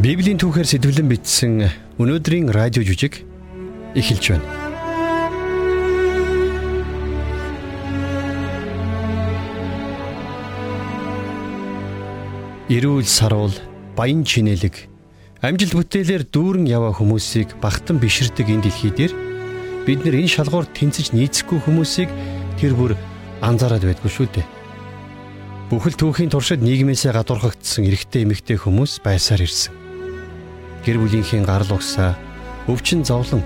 Библийн 0.00 0.40
түүхээр 0.40 0.64
сэтгэлэн 0.64 1.12
бичсэн 1.12 1.60
өнөөдрийн 2.00 2.48
радио 2.48 2.80
жүжиг 2.80 3.20
эхэлж 3.92 4.32
байна. 4.32 4.48
Ирүүл 12.72 13.04
саруул, 13.04 13.52
баян 13.92 14.24
чинэлэг, 14.24 14.88
амжилт 15.44 15.76
бүтээлээр 15.76 16.24
дүүрэн 16.32 16.64
яваа 16.64 16.96
хүмүүсийг 16.96 17.60
багтан 17.60 18.00
биширдэг 18.00 18.48
энэ 18.48 18.72
дэлхий 18.72 18.96
дээр 18.96 19.12
бид 19.84 20.00
нар 20.00 20.16
энэ 20.16 20.32
шалгуур 20.32 20.64
тэнцэж 20.64 21.12
нийцэхгүй 21.12 21.60
хүмүүсийг 21.60 22.08
тэр 22.56 22.72
бүр 22.72 22.96
анзаараад 23.44 23.84
байдгүй 23.84 24.08
шүү 24.08 24.32
дээ. 24.32 24.48
Бүхэл 25.68 26.00
түүхийн 26.00 26.32
туршид 26.32 26.64
нийгмээсээ 26.64 27.12
гадуурхагдсан 27.20 27.84
эрэгтэй 27.84 28.24
эмэгтэй 28.24 28.56
хүмүүс 28.56 29.04
байсаар 29.04 29.44
ирсэн 29.44 29.79
гэр 30.84 30.96
бүлийнхээ 31.00 31.44
гарал 31.44 31.76
угсаа, 31.76 32.16
өвчин 32.68 33.04
зовлон, 33.04 33.42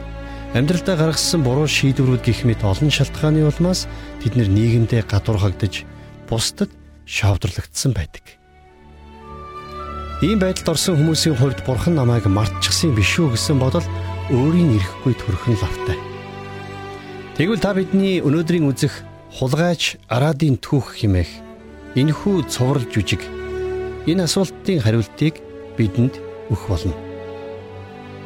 амьдралдаа 0.54 0.96
гаргасан 0.96 1.42
буруу 1.42 1.66
шийдвэрүүд 1.66 2.22
гих 2.22 2.44
мэт 2.46 2.62
олон 2.62 2.90
шалтгааны 2.90 3.42
улмаас 3.46 3.90
тэд 4.22 4.38
нийгэмдээ 4.38 5.02
гадуурхагдж, 5.10 5.82
бусдад 6.30 6.70
шавдрлагдсан 7.06 7.92
байдаг. 7.92 8.38
Ийм 10.22 10.38
байдалд 10.38 10.78
орсон 10.78 10.96
хүмүүсийн 10.96 11.36
хувьд 11.36 11.66
бурхан 11.66 11.98
намайг 11.98 12.24
мартчихсан 12.30 12.94
биш 12.94 13.18
үү 13.18 13.34
гэсэн 13.34 13.58
бодол 13.58 13.84
өөрийн 14.30 14.78
ирэхгүй 14.78 15.12
төрхөн 15.18 15.58
лавтай. 15.58 15.98
Тэгвэл 17.36 17.60
та 17.60 17.74
бидний 17.74 18.22
өнөөдрийн 18.22 18.64
үзэх 18.70 19.02
хулгайч 19.34 19.98
Арадын 20.06 20.56
түүх 20.62 20.94
химээх 20.96 21.28
энэхүү 21.98 22.46
цоврал 22.46 22.86
жүжиг 22.86 23.20
энэ 24.06 24.24
асуултын 24.24 24.80
хариултыг 24.80 25.42
бидэнд 25.76 26.14
өгөх 26.48 26.70
болно. 26.70 27.13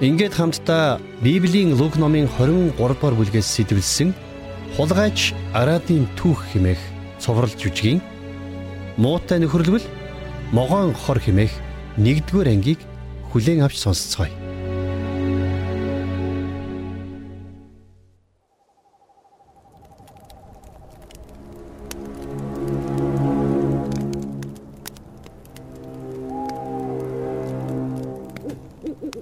Ингээд 0.01 0.35
хамтдаа 0.39 1.01
Библийн 1.23 1.75
Лук 1.75 1.99
номын 1.99 2.31
23 2.31 2.71
дугаар 2.79 3.15
бүлгээс 3.19 3.51
сэтвэлсэн 3.51 4.15
хулгайч 4.79 5.35
Арадын 5.51 6.07
түүх 6.15 6.47
химээх 6.55 6.79
цоврал 7.19 7.51
жүжигийн 7.51 7.99
муутай 8.95 9.43
нөхөрлөвл 9.43 9.83
могоон 10.55 10.95
хор 10.95 11.19
химээх 11.19 11.51
1-р 11.99 12.47
ангийг 12.47 12.79
хүлээн 13.35 13.67
авч 13.67 13.83
сонсцгоё. 13.83 14.38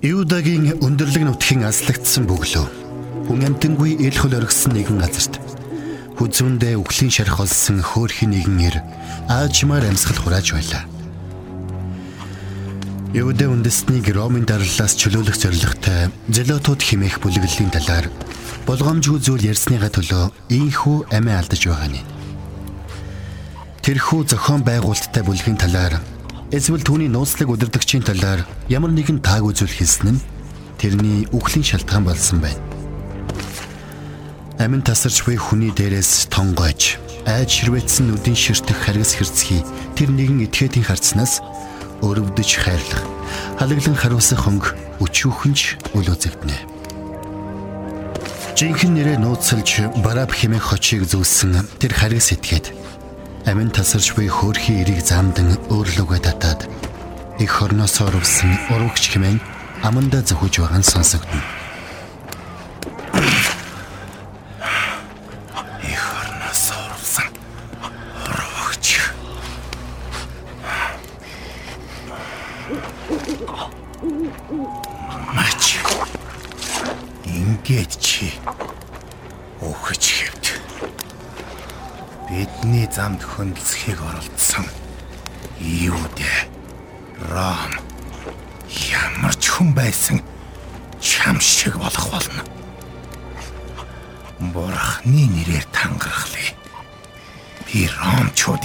Юудагийн 0.07 0.79
өндөрлөг 0.87 1.25
нутгийн 1.27 1.67
аслагдсан 1.67 2.31
бөглөө. 2.31 2.67
Хүн 3.27 3.41
амтангүй 3.43 3.99
ил 4.07 4.15
хөл 4.15 4.39
оргисон 4.39 4.79
нэгэн 4.79 5.03
газарт 5.03 5.35
хүзүүндээ 6.15 6.79
үхлийн 6.79 7.11
шарх 7.11 7.43
олсон 7.43 7.83
хөөрхийн 7.83 8.31
нэгэн 8.31 8.61
ир 8.71 8.77
аажмаар 9.27 9.91
амьсгал 9.91 10.23
хурааж 10.23 10.55
байлаа. 10.55 10.87
Юудэ 13.19 13.51
үндэснийг 13.51 14.07
Ромын 14.15 14.47
дарлалаас 14.47 14.95
чөлөөлөх 14.95 15.35
зорилготой 15.35 16.15
зелотууд 16.31 16.81
химээх 16.87 17.19
бүлэглэлийн 17.19 17.75
талаар 17.75 18.07
болгоомжгүй 18.63 19.19
зүйл 19.19 19.51
ярьсныга 19.51 19.91
төлөө 19.91 20.55
ийхүү 20.55 21.11
амиа 21.19 21.43
алдаж 21.43 21.67
байгаа 21.67 21.91
нь. 21.91 22.07
Тэрхүү 23.83 24.23
зохион 24.31 24.63
байгуулалттай 24.63 25.27
бүлгийн 25.27 25.59
талаар 25.59 25.99
Эсвэл 26.55 26.79
түүний 26.87 27.11
нууцлаг 27.11 27.51
удирдагчийн 27.51 28.07
талаар 28.07 28.47
ямар 28.71 28.95
нэгэн 28.95 29.19
тааг 29.19 29.51
үзүүл 29.51 29.67
хийсэн 29.83 30.15
нь 30.15 30.23
тэрний 30.79 31.27
үхлийн 31.35 31.67
шалтгаан 31.67 32.07
болсон 32.07 32.39
байна. 32.39 32.63
Амин 34.63 34.79
тасарч 34.87 35.27
буй 35.27 35.35
хүний 35.35 35.75
дээрээс 35.75 36.31
тонгойж, 36.31 37.03
айж 37.27 37.51
ширвэцсэн 37.51 38.15
нүдийн 38.15 38.39
ширтэх 38.39 38.79
харгас 38.79 39.19
хэрцгий 39.19 39.67
тэр 39.99 40.15
нэгэн 40.15 40.47
этгээдийн 40.47 40.87
харцнаас 40.87 41.43
өрөвдөж 42.07 42.51
хайрлах, 42.63 43.03
халаглан 43.59 43.99
хариусах 43.99 44.47
хөнгө 44.47 45.03
өчүүхэнч 45.03 45.99
үл 45.99 46.09
үзэгдэнэ. 46.15 46.59
Жинхэнэ 48.55 48.95
нэрээ 48.95 49.19
нууцлж 49.19 49.99
бараб 49.99 50.31
хэмээх 50.31 50.63
хочийг 50.63 51.11
зүүсэн 51.11 51.59
тэр 51.83 51.93
харгас 51.93 52.31
этгээд 52.33 52.71
амин 53.47 53.71
тасарч 53.71 54.11
буй 54.19 54.27
хөөрхий 54.27 54.83
эрийг 54.83 55.07
замдан 55.07 55.55
өөрлөгөө 55.71 56.19
татаад 56.27 56.67
их 57.39 57.51
хорноос 57.55 58.01
орвсон 58.03 58.51
урагч 58.75 59.07
хэмээн 59.15 59.39
аманда 59.87 60.19
зөвхөж 60.27 60.59
байгаа 60.59 60.83
нь 60.83 60.91
сонсогдно. 60.91 61.56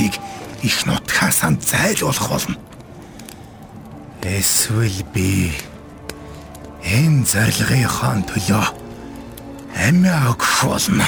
Ромчуудыг 0.02 0.20
их 0.64 0.86
нутгаасаа 0.86 1.54
зайлуулах 1.60 2.30
болно 2.30 2.56
эсвэл 4.24 5.04
би 5.14 5.52
энэ 6.84 7.26
зорилгынхон 7.26 8.24
төлөө 8.30 8.66
амиа 9.88 10.30
өгөх 10.32 10.66
болно 10.66 11.08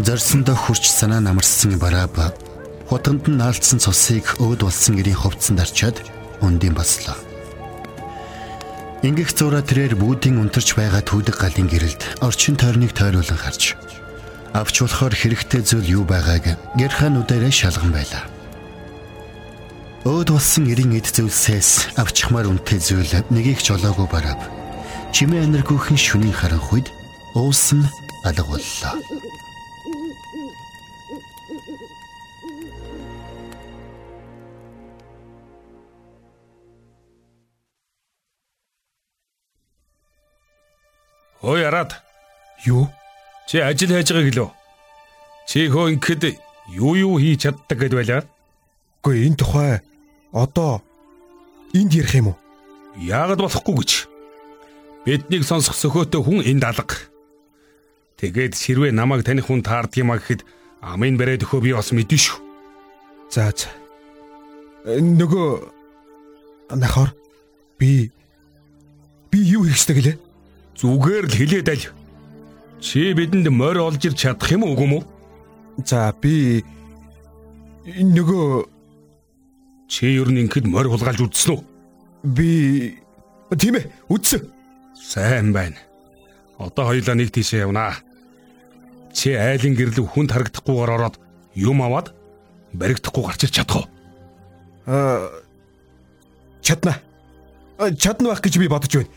Зорсондоо 0.00 0.56
хурч 0.56 0.88
санаа 0.88 1.20
намарсан 1.20 1.76
барааб 1.78 2.16
хутганд 2.88 3.28
нь 3.28 3.36
наалдсан 3.36 3.78
цусыг 3.84 4.40
өөд 4.40 4.64
болсон 4.64 4.96
гэрийн 4.96 5.20
хувцсанд 5.20 5.60
арчаад 5.60 6.00
өндийн 6.40 6.72
бослоо. 6.72 7.29
Ингэх 9.00 9.32
зураа 9.32 9.64
тэрээр 9.64 9.96
бүүдийн 9.96 10.36
унтарч 10.36 10.76
байгаа 10.76 11.00
түүдэг 11.00 11.40
галын 11.40 11.72
гэрэлд 11.72 12.20
орчин 12.20 12.60
тойрныг 12.60 12.92
тойруулан 12.92 13.40
харж 13.40 13.72
авч 14.52 14.76
болохоор 14.84 15.16
хэрэгтэй 15.16 15.64
зүйл 15.64 16.02
юу 16.02 16.04
байгааг 16.04 16.60
гэрхаануудаараа 16.76 17.48
шалган 17.48 17.96
байлаа. 17.96 18.28
Өөд 20.04 20.28
болсон 20.36 20.68
гэрийн 20.68 21.00
эд 21.00 21.08
зүйлсээс 21.16 21.96
авчихмаар 21.96 22.52
үнэтэй 22.52 22.76
зүйл 22.76 23.12
нэгийг 23.32 23.64
ч 23.64 23.72
олоогүй 23.72 24.04
бараав. 24.04 24.40
Чимээ 25.16 25.48
анаргүйхэн 25.48 25.96
шүнийн 25.96 26.36
харанхуйд 26.36 26.92
уусан 27.32 27.88
алга 28.20 28.44
боллоо. 28.44 28.94
Ой 41.42 41.64
араад. 41.66 41.96
Юу? 42.64 42.88
Чи 43.48 43.58
ажил 43.58 43.90
хайж 43.90 44.12
байгааг 44.12 44.34
лөө. 44.36 44.50
Чи 45.48 45.66
хөө 45.72 45.96
ингэхэд 45.96 46.22
юу 46.76 46.94
юу 46.94 47.16
хийж 47.18 47.48
чаддаг 47.48 47.78
гэд 47.80 47.94
байлаа? 47.96 48.22
Үгүй 49.00 49.26
энэ 49.26 49.40
тухай 49.40 49.80
одоо 50.30 50.84
энд 51.72 51.96
ярих 51.96 52.14
юм 52.14 52.30
уу? 52.30 52.38
Яагаад 53.00 53.40
болохгүй 53.40 53.74
гэж. 53.80 53.90
Биднийг 55.08 55.48
сонсох 55.48 55.74
сөхөөтэй 55.74 56.20
хүн 56.20 56.44
энд 56.44 56.64
алга. 56.68 56.94
Тэгээд 58.20 58.52
сэрвээ 58.52 58.92
намайг 58.92 59.24
таних 59.24 59.48
хүн 59.48 59.64
таард 59.64 59.96
юм 59.96 60.12
а 60.12 60.20
гэхэд 60.20 60.44
амын 60.84 61.16
барайд 61.16 61.48
өхөө 61.48 61.64
би 61.64 61.72
бас 61.72 61.88
мэдэн 61.96 62.20
шүү. 62.20 62.38
За 63.32 63.48
за. 63.56 63.72
Э, 64.84 65.00
Нөгөө 65.00 66.76
нахор 66.76 67.16
би 67.80 68.12
би 69.32 69.38
юу 69.40 69.64
хийх 69.64 69.80
ёстой 69.80 69.96
гэлээ? 69.96 70.29
Зүгээр 70.80 71.24
л 71.28 71.36
хэлээд 71.36 71.68
аль. 71.68 71.86
Чи 72.80 73.12
бидэнд 73.12 73.52
морь 73.52 73.80
олж 73.80 74.00
ир 74.08 74.16
чадах 74.16 74.48
юм 74.48 74.64
уу 74.64 74.72
үгүй 74.72 74.88
юу? 74.96 75.04
За 75.84 76.12
би 76.16 76.64
нөгөө 77.84 78.64
чи 79.88 80.16
ер 80.16 80.28
нь 80.32 80.40
ингэхэд 80.48 80.64
морь 80.64 80.88
хулгайлж 80.88 81.20
үдсэн 81.28 81.52
үү? 81.52 81.60
би 82.24 83.00
тийм 83.56 83.76
ээ 83.76 83.88
үдсэн. 84.08 84.48
Сайн 84.96 85.52
байна. 85.52 85.76
Одоо 86.58 86.92
хоёулаа 86.92 87.16
нэг 87.16 87.32
тийшээ 87.32 87.64
явнаа. 87.64 87.96
Чи 89.12 89.32
айлын 89.34 89.74
гэрлэг 89.74 90.06
хүнд 90.06 90.32
харагдахгүйгээр 90.32 90.94
ороод 90.96 91.16
юм 91.56 91.82
аваад 91.82 92.12
баригдахгүй 92.72 93.24
гарч 93.24 93.44
ир 93.44 93.50
чадах 93.50 93.76
уу? 93.76 93.86
Аа 94.86 95.28
чадна. 96.60 97.00
Чадна 97.96 98.32
байх 98.36 98.44
гэж 98.44 98.60
би 98.60 98.68
бодож 98.68 98.92
байна. 98.92 99.10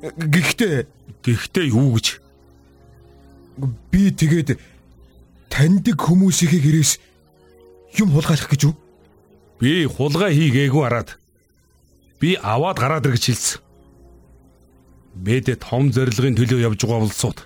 Гэхдээ 0.00 0.86
Гэхдээ 1.24 1.66
юу 1.68 1.94
гэж? 1.96 2.20
би 3.92 4.08
тэгээд 4.08 4.56
таньдаг 5.52 5.96
хүмүүсийнхээ 6.00 6.62
гэрээс 6.64 6.92
юм 8.00 8.14
хулгайлах 8.14 8.48
гэж 8.48 8.60
юу? 8.70 8.74
Би 9.60 9.84
хулгай 9.84 10.32
хийгээгүй 10.32 10.80
хараад 10.80 11.20
би 12.16 12.40
аваад 12.40 12.78
гараад 12.80 13.06
ир 13.10 13.20
гэж 13.20 13.24
хэлсэн. 13.28 13.60
Бэдэ 15.20 15.60
том 15.60 15.92
зорилгын 15.92 16.38
төлөө 16.38 16.64
явж 16.64 16.80
байгаа 16.88 17.04
улсууд 17.04 17.38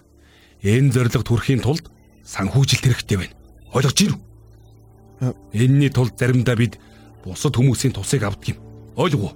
энэ 0.62 0.92
зорилгод 0.94 1.26
хүрэхийн 1.26 1.64
тулд 1.64 1.90
санхүүжилт 2.22 2.84
хэрэгтэй 2.86 3.18
байна. 3.18 3.34
Ойлгож 3.74 3.98
байна 3.98 4.14
уу? 4.14 5.34
Энийний 5.50 5.90
тулд 5.90 6.14
заримдаа 6.14 6.54
бид 6.54 6.78
бусад 7.24 7.56
хүмүүсийн 7.56 7.96
тусыг 7.96 8.22
авдаг 8.22 8.54
юм. 8.54 8.58
Ойлгов 8.94 9.32
уу? 9.32 9.34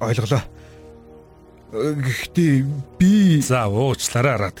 Ойлголоо. 0.00 0.42
Гэхдээ 1.72 2.64
би 3.00 3.40
За 3.40 3.64
уучлаарай 3.64 4.36
араад. 4.36 4.58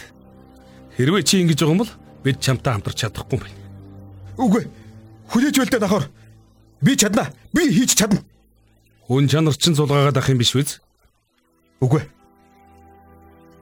Хэрвээ 0.96 1.22
чи 1.22 1.44
ингэж 1.44 1.60
байгаа 1.60 1.76
юм 1.76 1.82
бол 1.84 1.92
бид 2.24 2.40
чамтай 2.40 2.72
хамтарч 2.72 3.04
чадахгүй 3.04 3.36
юм 3.36 3.44
байна. 3.44 3.60
үгүй 4.40 4.64
хүлээж 5.32 5.56
байлдаа 5.60 5.80
давхар. 5.80 6.06
Би 6.80 6.96
чадна. 6.96 7.32
Би 7.52 7.68
хийж 7.68 7.96
чадна. 7.96 8.20
Хүн 9.08 9.28
чанар 9.28 9.56
чин 9.56 9.76
зулгаагаад 9.76 10.16
ах 10.16 10.28
юм 10.28 10.40
биш 10.40 10.56
үү? 10.56 10.80
Үгүй. 11.84 12.02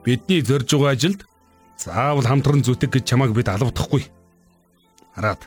Бидний 0.03 0.41
зорж 0.41 0.71
байгаа 0.71 0.95
ажилд 0.95 1.27
заавал 1.75 2.27
хамтран 2.27 2.63
зүтэг 2.63 2.91
гэж 2.91 3.03
чамайг 3.03 3.35
бид 3.35 3.51
алавдахгүй. 3.51 4.07
Хараад. 5.15 5.43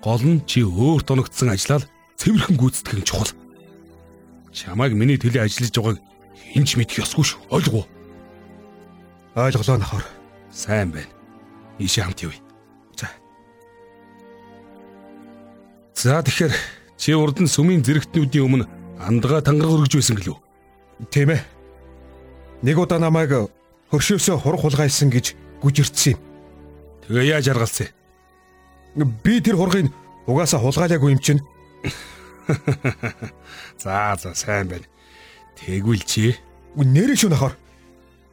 Гол 0.00 0.22
нь 0.24 0.44
чи 0.48 0.64
өөр 0.64 1.04
тоногдсон 1.04 1.52
ажиллаад 1.52 1.88
цэвэрхэн 2.16 2.56
гүйцэтгэх 2.56 2.98
нь 3.00 3.08
чухал. 3.08 3.32
Чамайг 4.52 4.92
миний 4.96 5.20
төлөө 5.20 5.44
ажиллаж 5.44 5.74
байгааг 5.76 5.98
хинч 6.36 6.76
мэдэх 6.76 7.04
ёсгүй 7.04 7.24
шүү. 7.24 7.40
Ойлгов 7.50 7.74
уу? 7.74 7.86
Ойлголоо 9.36 9.78
давхар. 9.78 10.04
Сайн 10.52 10.92
байна. 10.92 11.12
Ийшээ 11.78 12.04
хамт 12.04 12.22
явъя. 12.22 12.40
За. 12.96 13.08
За 15.94 16.22
тэгэхээр 16.22 16.54
чи 16.96 17.12
урд 17.12 17.40
нь 17.40 17.50
сүмийн 17.50 17.84
зэрэгтнүүдийн 17.84 18.44
өмнө 18.44 18.66
андгаа 19.00 19.40
тангараг 19.44 19.84
өргөж 19.84 19.92
байсан 20.00 20.16
гэлөө. 20.16 20.38
Тийм 21.12 21.36
ээ. 21.36 21.42
Нэг 22.64 22.76
удаа 22.80 22.98
намайг 22.98 23.32
хөршөөсөө 23.92 24.36
хурх 24.40 24.64
хулгайлсан 24.64 25.12
гэж 25.12 25.36
гүжирдсэн 25.60 26.16
Тэгээ 27.06 27.38
яаж 27.38 27.46
аргалсан? 27.54 27.86
юм. 28.98 29.14
Би 29.22 29.38
тэр 29.40 29.54
хургыг 29.56 29.92
угаасаа 30.26 30.58
хулгайлаагүй 30.58 31.14
юм 31.14 31.20
чинь. 31.22 31.40
За 33.78 34.16
за 34.18 34.34
сайн 34.34 34.66
байна. 34.66 34.86
Тэгвэл 35.56 36.04
чи 36.04 36.36
Нэрээ 36.76 37.16
шүү 37.16 37.32
нахаар. 37.32 37.56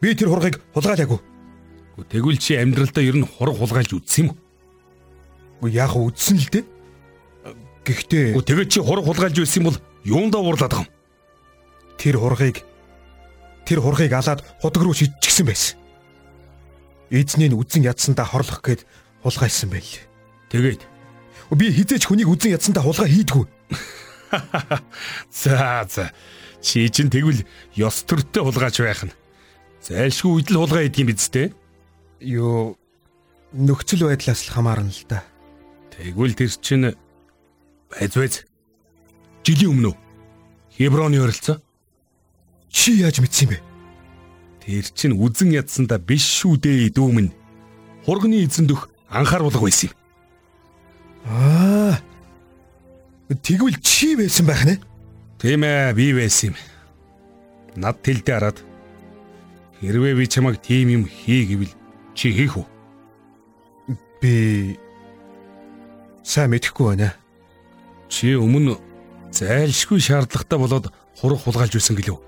Би 0.04 0.12
тэр 0.16 0.28
хургыг 0.28 0.60
хулгайлаагүй. 0.76 1.20
тэгвэл 2.12 2.38
чи 2.38 2.60
амьдралдаа 2.60 3.04
ер 3.04 3.16
нь 3.16 3.28
хураг 3.28 3.56
хулгайлж 3.56 3.96
үзсэн 3.96 4.28
юм 4.28 4.36
уу? 4.36 4.38
Үгүй 5.64 5.80
яг 5.80 5.96
үдсэн 5.96 6.38
л 6.44 6.50
дээ. 6.52 6.66
Гэхдээ 7.88 8.26
Үгүй 8.36 8.44
тэгээд 8.44 8.70
чи 8.70 8.80
хураг 8.84 9.08
хулгайлж 9.08 9.38
байсан 9.40 9.60
юм 9.64 9.68
бол 9.72 9.80
юундаа 10.04 10.42
уурлаад 10.44 10.76
юм? 10.76 10.88
тэр 12.04 12.20
хургыг 12.20 12.68
тэр 13.64 13.80
хургыг 13.80 14.12
алаад 14.12 14.44
худаг 14.60 14.84
руу 14.84 14.92
шидчихсэн 14.92 15.48
байсан. 15.48 15.80
Эзнийг 17.08 17.56
үдсэн 17.56 17.88
ядсандаа 17.88 18.28
хорлох 18.28 18.60
гээд 18.60 18.84
хулгайлсан 19.24 19.72
байл. 19.72 19.88
Тэгээд 20.52 20.84
Би 21.54 21.70
хизээч 21.72 22.04
хүнийг 22.10 22.28
үдсэн 22.28 22.60
ядсандаа 22.60 22.84
хулгай 22.84 23.08
хийдгүү. 23.08 23.46
за 25.32 25.86
за 25.88 26.12
чи 26.64 26.88
чинь 26.88 27.12
тэгвэл 27.12 27.44
ёс 27.76 28.08
төртөө 28.08 28.48
хулгайч 28.48 28.80
байх 28.80 29.04
нь. 29.04 29.14
Зайлшгүй 29.84 30.48
үдл 30.48 30.64
хулгай 30.64 30.88
хийдэг 30.88 31.04
юм 31.04 31.10
биз 31.12 31.28
дээ? 31.28 31.52
Юу 32.24 32.80
нөхцөл 33.52 34.08
байдлаас 34.08 34.48
л 34.48 34.54
хамаарна 34.56 34.88
л 34.88 35.04
да. 35.12 35.28
Тэгвэл 35.92 36.40
тэр 36.40 36.52
чинь 36.64 36.96
байз 37.92 38.14
байз. 38.16 38.36
Жилийн 39.44 39.76
өмнө? 39.76 39.92
Хеброны 40.72 41.20
ойролцоо. 41.20 41.60
Чи 42.72 43.04
яаж 43.04 43.20
мэдсэн 43.20 43.52
бэ? 43.52 43.60
Тэр 44.64 44.88
чинь 44.96 45.20
үзен 45.20 45.52
ядсандаа 45.52 46.00
биш 46.00 46.24
шүү 46.24 46.64
дээ 46.64 46.96
дүүмэн. 46.96 47.30
Хурганы 48.08 48.40
эзэн 48.48 48.72
дөх 48.72 48.88
анхааруулга 49.12 49.68
байсан 49.68 49.92
юм. 49.92 49.96
Аа. 51.28 52.00
Тэгвэл 53.44 53.78
чи 53.84 54.16
байсан 54.16 54.48
байх 54.48 54.64
нэ? 54.64 54.80
Тийм 55.44 55.60
ээ, 55.68 55.92
би 55.92 56.16
байсан 56.16 56.56
юм. 56.56 56.58
Над 57.76 58.00
тэлдэ 58.00 58.32
хараад 58.32 58.64
хэрвээ 59.84 60.16
би 60.16 60.24
чамайг 60.32 60.64
тийм 60.64 60.88
юм 60.88 61.04
хий 61.04 61.44
гэвэл 61.44 61.76
чи 62.16 62.32
хийх 62.32 62.56
үү? 62.56 62.68
Би 64.24 64.80
сайн 66.24 66.48
мэдэхгүй 66.48 66.96
байна. 66.96 67.12
Чи 68.08 68.40
өмнө 68.40 68.80
зайлшгүй 69.36 70.00
шаардлагатай 70.00 70.60
болоод 70.64 70.88
хурах 71.20 71.44
хулгайлж 71.44 71.76
байсан 71.76 72.00
гэлөө. 72.00 72.20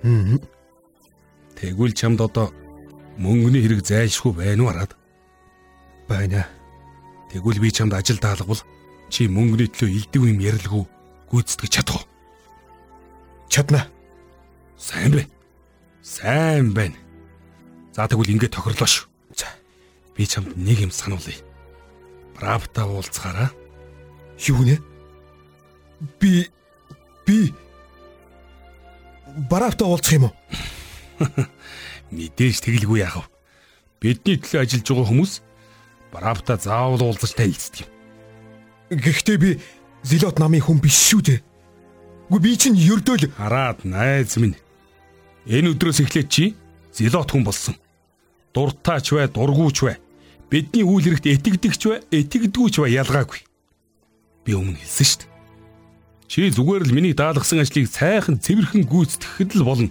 Хм. 0.00 0.40
Тэгвэл 1.52 1.92
чамд 1.92 2.24
одоо 2.24 2.48
мөнгөний 3.20 3.60
хэрэг 3.60 3.84
зайлшгүй 3.84 4.32
байна 4.40 4.64
уу 4.64 4.72
хараад. 4.72 4.96
Байна. 6.08 6.48
Тэгвэл 7.28 7.60
би 7.60 7.68
чамд 7.68 7.92
ажил 7.92 8.16
даалгавал 8.16 8.64
чи 9.12 9.28
мөнгөний 9.28 9.68
төлөө 9.68 9.92
илдэг 10.00 10.22
юм 10.24 10.40
ярилгүй 10.40 10.88
гүйцэтгэж 11.30 11.70
чадах 11.70 12.02
уу? 12.02 12.08
Чадна. 13.48 13.86
Сайн 14.78 15.12
байна. 15.12 15.30
Сайн 16.02 16.74
байна. 16.74 16.98
За 17.94 18.06
тэгвэл 18.06 18.34
ингэ 18.34 18.48
тохирлоо 18.50 18.86
шүү. 18.86 19.06
За. 19.34 19.46
Би 20.14 20.26
чамд 20.26 20.56
нэг 20.56 20.86
юм 20.86 20.90
сануулъя. 20.90 21.38
Бравта 22.34 22.86
уулзгаараа. 22.86 23.50
Юу 24.46 24.62
нэ? 24.64 24.78
Би 26.18 26.48
би 27.26 27.52
бараавта 29.50 29.84
уулзах 29.84 30.14
юм 30.14 30.24
уу? 30.30 30.34
Мэдээж 32.10 32.64
тэгэлгүй 32.64 33.04
яах 33.04 33.20
вэ? 33.20 33.30
Бидний 34.00 34.40
төлөө 34.40 34.64
ажиллаж 34.64 34.88
байгаа 34.88 35.10
хүмүүс 35.12 35.32
Бравта 36.10 36.56
заавал 36.56 37.04
уулзаж 37.04 37.36
танилцдаг 37.36 37.86
юм. 37.86 37.90
Гэхдээ 38.90 39.38
би 39.38 39.50
Зилот 40.02 40.40
намын 40.40 40.64
хүн 40.64 40.80
биш 40.80 40.96
шүү 41.10 41.22
дээ. 41.26 41.40
Үгүй 42.30 42.40
би 42.40 42.56
чинь 42.56 42.78
ердөөл 42.78 43.28
Хараад 43.36 43.84
найз 43.84 44.38
минь. 44.38 44.56
Энэ 45.46 45.74
өдрөөс 45.74 46.00
эхлээд 46.04 46.28
чи 46.30 46.54
зилот 46.94 47.30
хүн 47.34 47.44
болсон. 47.44 47.74
Дуртаач 48.54 49.12
бай, 49.12 49.28
дургуйч 49.28 49.78
бай. 49.82 49.96
Бидний 50.50 50.86
үйл 50.86 51.04
хэрэгт 51.04 51.26
итгэдэгч 51.26 51.82
бай, 51.90 52.00
итгэдэггүйч 52.10 52.74
бай 52.80 52.96
ялгаагүй. 52.96 53.40
Би 54.46 54.56
өмнө 54.56 54.78
хэлсэн 54.78 55.06
шүү 55.06 55.20
дээ. 55.20 55.30
Чи 56.30 56.46
зүгээр 56.54 56.86
л 56.86 56.94
миний 56.94 57.14
даалгасан 57.14 57.60
ажлыг 57.60 57.90
сайхан 57.90 58.38
цэвэрхэн 58.38 58.86
гүйцэтгэхэд 58.86 59.58
л 59.58 59.66
болно. 59.66 59.90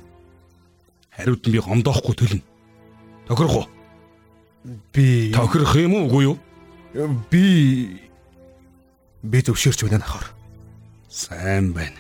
Хариуд 1.12 1.44
нь 1.44 1.54
би 1.54 1.60
гомдоохгүй 1.60 2.16
төлнө. 2.16 2.44
Тохирох 3.28 3.56
уу? 3.56 3.68
би 4.96 5.32
Тохирох 5.36 5.76
юм 5.76 6.00
уу 6.00 6.08
үгүй 6.08 6.24
юу? 6.24 6.38
би 7.30 8.09
би 9.24 9.42
зөвшөөрч 9.44 9.84
байна 9.84 10.00
нахаар. 10.00 10.28
Сайн 11.10 11.74
байна. 11.74 12.00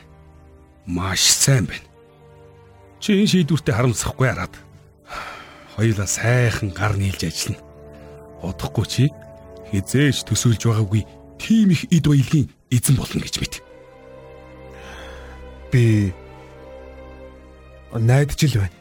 Маш 0.85 1.21
сайн 1.21 1.65
байна. 1.65 1.87
Чи 2.99 3.13
энэ 3.19 3.27
шийдвэртээ 3.27 3.75
харамсахгүй 3.75 4.27
хараад. 4.27 4.55
Хоёулаа 5.75 6.07
сайхан 6.07 6.71
гар 6.71 6.95
нийлж 6.95 7.23
ажиллана. 7.23 7.63
Удахгүй 8.43 8.85
чи 8.87 9.03
хизээж 9.71 10.23
төсөөлж 10.27 10.63
байгаагүй 10.63 11.03
тийм 11.39 11.71
их 11.75 11.83
эд 11.91 12.07
баялагын 12.07 12.47
эзэн 12.71 12.95
болно 12.95 13.19
гэж 13.23 13.35
мэд. 13.39 13.55
Би 15.71 16.13
найдаж 17.93 18.39
л 18.47 18.59
байна. 18.63 18.77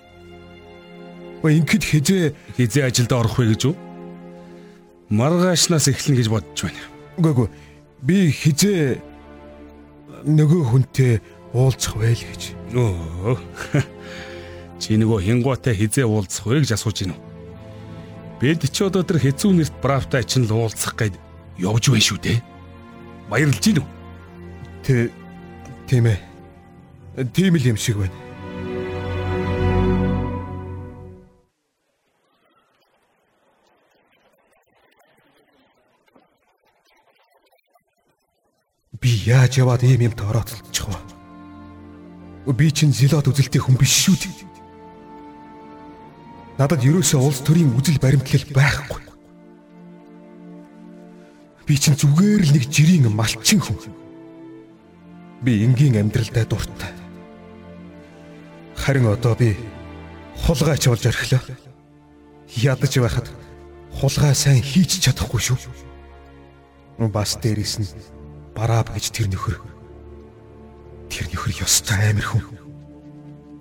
Өө 1.43 1.51
ингээд 1.55 1.85
хизээ 1.87 2.35
Хизээ 2.59 2.87
ажилд 2.87 3.13
орох 3.15 3.39
вэ 3.39 3.55
гэж 3.55 3.71
үү? 3.71 3.77
Маргаашнаас 5.15 5.87
эхэлнэ 5.87 6.19
гэж 6.19 6.29
бодож 6.31 6.59
байна. 6.67 6.83
үгүй 7.19 7.33
үгүй 7.35 7.49
би 8.03 8.31
хизээ 8.31 8.99
нөгөө 10.27 10.63
хүнтэй 10.71 11.19
уулзах 11.55 11.97
байл 11.99 12.19
гэж. 12.19 12.43
Өө. 12.75 13.39
Чи 14.79 14.99
нөгөө 14.99 15.25
хингуатай 15.27 15.75
хизээ 15.75 16.07
уулзах 16.07 16.47
вэ 16.47 16.63
гэж 16.63 16.77
асууж 16.79 17.09
уу? 17.11 17.19
Бид 18.39 18.63
ч 18.71 18.77
одоо 18.87 19.03
тэр 19.03 19.19
хэцүү 19.19 19.51
нэрт 19.51 19.75
бравтай 19.83 20.23
чинь 20.23 20.47
л 20.47 20.55
уулзах 20.55 20.95
гээд 20.95 21.19
явж 21.59 21.91
байна 21.91 22.07
шүү 22.07 22.19
дээ. 22.23 22.39
Баярлж 23.27 23.59
гин 23.59 23.83
үү? 23.83 23.89
Тэ 24.87 25.11
тийм 25.91 26.07
ээ. 26.07 26.19
Тийм 27.35 27.59
л 27.59 27.69
юм 27.75 27.79
шиг 27.79 27.99
байна. 27.99 28.28
Яаж 39.29 39.61
яваад 39.61 39.85
ийм 39.85 40.09
юмд 40.09 40.21
орооцолдчих 40.25 40.89
вэ? 40.89 40.97
Би 42.57 42.73
чинь 42.73 42.97
зилот 42.97 43.29
үзэлтэй 43.29 43.61
хүн 43.61 43.77
биш 43.77 44.09
шүү 44.09 44.17
дээ. 44.17 44.49
Надад 46.57 46.81
ерөөсөө 46.81 47.21
улс 47.21 47.45
төрийн 47.45 47.77
үзэл 47.77 48.01
баримтлал 48.01 48.47
байхгүй. 48.57 49.03
Би 51.69 51.75
чинь 51.77 51.99
зүгээр 52.01 52.43
л 52.49 52.55
нэг 52.57 52.65
жирийн 52.73 53.13
малчин 53.13 53.61
хүн. 53.61 53.93
Би 55.45 55.61
энгийн 55.61 56.01
амьдралдаа 56.01 56.49
дуртай. 56.49 56.97
Харин 58.81 59.13
одоо 59.13 59.37
би 59.37 59.53
хулгайч 60.41 60.89
болж 60.89 61.05
орхилоо. 61.05 61.45
Ядаж 62.57 62.97
байхад 62.97 63.29
хулгай 63.93 64.33
сайн 64.33 64.65
хийж 64.65 65.05
чадахгүй 65.05 65.53
шүү. 65.53 65.61
Бас 67.13 67.37
дээрэс 67.37 67.77
нь 67.85 68.18
барааб 68.59 68.91
гэж 68.91 69.15
тэр 69.15 69.31
нөхөр. 69.31 69.55
Тэр 71.07 71.27
нөхөр 71.31 71.63
ёстой 71.63 72.11
амир 72.11 72.27
хүн. 72.27 72.43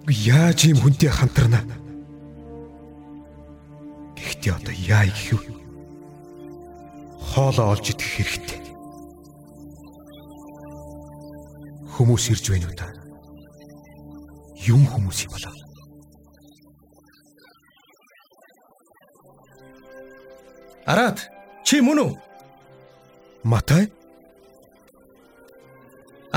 Яаж 0.10 0.66
ийм 0.66 0.82
хүнтэй 0.82 1.14
хамтрана? 1.14 1.62
Гэхдээ 4.18 4.58
одоо 4.58 4.74
яа 4.74 5.06
гэх 5.06 5.38
вэ? 5.38 5.54
Хоолоо 7.30 7.78
олж 7.78 7.94
идэх 7.94 8.10
хэрэгтэй. 8.10 8.62
Хүмүүс 11.94 12.34
ирж 12.34 12.46
байна 12.50 12.66
уу 12.66 12.74
та? 12.74 12.90
Юм 14.66 14.82
хүмүүс 14.90 15.30
юм 15.30 15.32
болоо. 15.38 15.54
Араад 20.90 21.22
чи 21.62 21.86
мөн 21.86 22.02
үү? 22.02 22.12
Матай? 23.46 23.94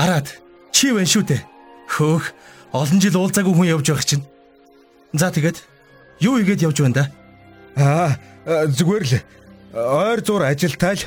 Араад 0.01 0.33
чи 0.73 0.89
вэ 0.89 1.05
шүү 1.05 1.23
дээ. 1.29 1.45
Хөөх 1.85 2.33
олон 2.73 2.97
жил 2.97 3.21
уулзаагүй 3.21 3.53
хүн 3.53 3.69
явж 3.69 3.85
байх 3.93 4.01
чинь. 4.01 4.25
За 5.13 5.29
тэгээд 5.29 5.61
юу 6.25 6.41
игээд 6.41 6.65
явж 6.65 6.81
байна 6.81 6.97
да? 6.97 7.05
Аа 7.77 8.65
зүгээр 8.65 9.05
л 9.05 9.13
ойр 9.77 10.19
зур 10.25 10.41
ажилтаа 10.41 10.97
л 10.97 11.05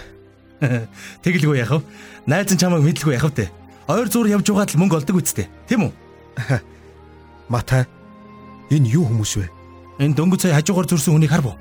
Тэгэлгүй 1.26 1.58
яхав. 1.58 1.82
Найз 2.30 2.54
нь 2.54 2.60
чамайг 2.60 2.86
мэдлгүй 2.86 3.18
яхав 3.18 3.34
те. 3.34 3.50
Ойр 3.90 4.06
зур 4.06 4.30
явж 4.30 4.46
байгаад 4.46 4.70
л 4.70 4.78
мөнгө 4.78 5.02
олдог 5.02 5.18
үсттэй. 5.18 5.50
Тийм 5.66 5.90
үү? 5.90 5.92
Матай 7.50 7.90
энэ 8.70 8.94
юу 8.94 9.10
хүмүүс 9.10 9.42
вэ? 9.42 9.50
Энэ 10.06 10.14
дөнгөж 10.14 10.46
сая 10.46 10.54
хажуугаар 10.54 10.86
зурсан 10.86 11.18
хүнийг 11.18 11.34
харв 11.34 11.50
уу? 11.50 11.58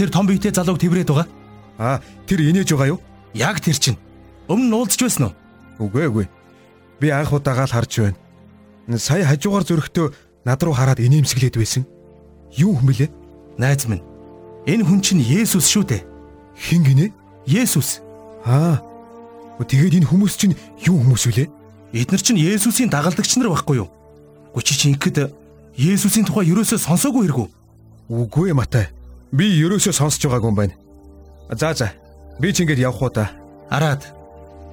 Тэр 0.00 0.08
том 0.08 0.24
биетэй 0.24 0.56
залууг 0.56 0.80
тэврээд 0.80 1.12
байгаа. 1.12 1.28
Аа 1.76 2.00
тэр 2.24 2.40
инээж 2.40 2.72
байгаа 2.72 2.96
юу? 2.96 3.00
Яг 3.36 3.60
тэр 3.60 3.76
чинь. 3.76 4.00
Өмнө 4.48 4.72
нь 4.72 4.76
уулзч 4.80 5.00
байсан 5.04 5.28
уу? 5.28 5.36
Үгүй 5.78 6.08
үгүй. 6.10 6.26
Би 7.00 7.10
анх 7.10 7.32
удаага 7.32 7.66
л 7.66 7.72
харж 7.72 7.92
байна. 8.00 8.98
Сая 8.98 9.26
хажуугаар 9.26 9.64
зөрөхдөө 9.64 10.06
над 10.44 10.62
руу 10.62 10.74
хараад 10.74 10.98
инээмсэглээд 10.98 11.56
байсан. 11.56 11.86
Юу 12.56 12.74
хүн 12.74 12.86
бэлээ? 12.88 13.10
Найз 13.58 13.86
минь. 13.86 14.02
Энэ 14.66 14.84
хүн 14.84 15.00
чинь 15.00 15.22
Есүс 15.22 15.68
шүү 15.68 15.84
дээ. 15.84 16.02
Хин 16.58 16.82
гинэ? 16.82 17.12
Есүс. 17.46 18.00
Аа. 18.44 18.82
Тэгээд 19.58 20.02
энэ 20.02 20.10
хүмүүс 20.10 20.34
чинь 20.38 20.56
юу 20.86 21.02
хүмүүс 21.02 21.24
вүлээ? 21.28 21.48
Эднэр 21.92 22.22
чинь 22.22 22.40
Есүсийн 22.40 22.90
дагалдагч 22.90 23.36
нар 23.38 23.50
байхгүй 23.52 23.82
юу? 23.82 23.88
Гүчи 24.54 24.74
чи 24.74 24.90
ингэхэд 24.94 25.32
Есүсийн 25.78 26.26
тухай 26.26 26.50
ерөөсөө 26.50 26.78
сонсоогүй 26.78 27.26
хэрэггүй. 27.26 27.48
Үгүй 28.10 28.52
Матай. 28.52 28.90
Би 29.30 29.46
ерөөсөө 29.62 29.92
сонсож 29.94 30.22
байгаагүй 30.26 30.50
юм 30.50 30.56
байна. 30.58 30.74
За 31.52 31.74
за. 31.74 31.92
Би 32.40 32.52
ч 32.52 32.62
ингэж 32.62 32.78
явах 32.82 33.02
уу 33.02 33.10
та. 33.10 33.30
Араад. 33.70 34.04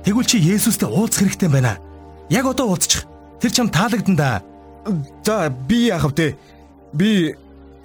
Тэгвэл 0.03 0.25
чи 0.25 0.37
Есүстэй 0.39 0.89
уулзах 0.89 1.23
хэрэгтэй 1.23 1.49
байна. 1.49 1.77
Яг 2.29 2.45
одоо 2.45 2.69
уулзчих. 2.69 3.05
Тэр 3.39 3.51
чам 3.51 3.69
таалагдан 3.69 4.15
да. 4.15 4.43
За 5.25 5.49
би 5.49 5.87
яах 5.87 6.05
вэ? 6.11 6.35
Би 6.93 7.35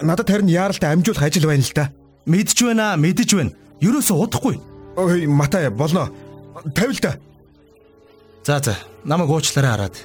надад 0.01 0.29
харин 0.29 0.47
яаралтай 0.47 0.93
амжуулах 0.93 1.23
ажил 1.23 1.47
байна 1.47 1.63
л 1.63 1.73
да. 1.75 1.91
Мэдж 2.25 2.63
байна, 2.63 2.95
мэдж 2.97 3.35
байна. 3.35 3.51
Ерөөсөө 3.81 4.17
удахгүй. 4.17 4.59
Ой, 4.97 5.25
Матай 5.27 5.69
болно. 5.69 6.09
Тавил 6.75 6.97
та. 6.99 7.17
За 8.45 8.59
за, 8.59 8.77
намайг 9.05 9.29
уучлаарай 9.29 9.71
хараад. 9.71 9.95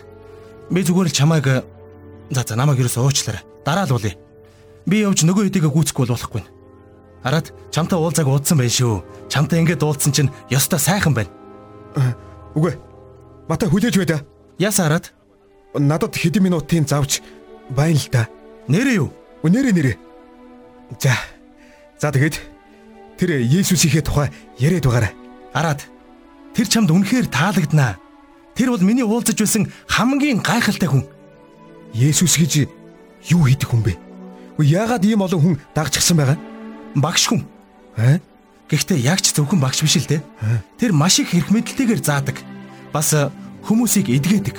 Би 0.70 0.82
зүгээр 0.82 1.08
л 1.08 1.16
чамайг 1.16 1.46
за 2.30 2.44
за 2.44 2.56
намайг 2.56 2.80
ерөөсөө 2.80 3.04
уучлаарай. 3.04 3.42
Дараа 3.64 3.86
л 3.86 3.96
уулъя. 3.96 4.16
Би 4.86 5.00
явж 5.02 5.24
нөгөө 5.24 5.48
хэдийгээ 5.48 5.72
гүйцэхгүй 5.72 6.06
болохгүй. 6.06 6.44
Хараад 7.24 7.52
чамтай 7.74 7.98
уулзааг 7.98 8.28
уудсан 8.28 8.58
байх 8.58 8.72
шүү. 8.72 9.02
Чамтай 9.28 9.60
ингэж 9.60 9.82
уулзсан 9.82 10.12
чинь 10.12 10.30
ёстой 10.48 10.78
сайхан 10.78 11.12
байна. 11.16 11.32
Үгүй. 12.54 12.78
Матай 13.48 13.68
хүлээж 13.68 13.96
бай 13.96 14.06
да. 14.06 14.18
Яса 14.58 14.86
хараад 14.86 15.12
Надад 15.74 16.16
хэдэн 16.16 16.42
минутын 16.42 16.86
завж 16.86 17.22
байна 17.70 17.98
л 17.98 18.08
да. 18.10 18.28
нэрээ 18.68 18.96
юу? 18.98 19.12
Нэрэ 19.42 19.70
нэрэ. 19.72 19.92
За. 20.98 21.14
За 21.98 22.10
тэгээд 22.10 22.40
тэр 23.18 23.40
Есүсийнхээ 23.44 24.02
тухай 24.02 24.28
яриад 24.58 24.86
байгаарай. 24.86 25.12
Араад 25.54 25.86
тэр 26.54 26.66
чамд 26.66 26.90
үнэхээр 26.90 27.30
таалагднаа. 27.30 28.00
Тэр 28.56 28.72
бол 28.72 28.82
миний 28.82 29.04
уулзаж 29.04 29.38
байсан 29.38 29.70
хамгийн 29.86 30.42
гайхалтай 30.42 30.88
хүн. 30.88 31.04
Есүс 31.92 32.40
гэж 32.40 32.66
юу 33.30 33.46
хийдэг 33.46 33.68
хүн 33.70 33.84
бэ? 33.84 33.94
Яагаад 34.58 35.04
ийм 35.04 35.22
олон 35.22 35.40
хүн 35.40 35.56
дагчихсан 35.76 36.16
байгаа? 36.16 36.38
Багш 36.96 37.28
хүн. 37.28 37.44
Аа? 38.00 38.18
Гэхдээ 38.66 39.04
яг 39.04 39.20
ч 39.20 39.36
зөвхөн 39.36 39.60
багш 39.60 39.84
биш 39.84 40.00
л 40.00 40.08
дээ. 40.08 40.24
Тэр 40.80 40.96
маш 40.96 41.20
их 41.20 41.30
хэрэг 41.30 41.52
мэдэлтэйгээр 41.52 42.00
заадаг. 42.00 42.40
Бас 42.96 43.12
э, 43.12 43.28
хүмүүсийг 43.68 44.08
эдгээдэг. 44.08 44.56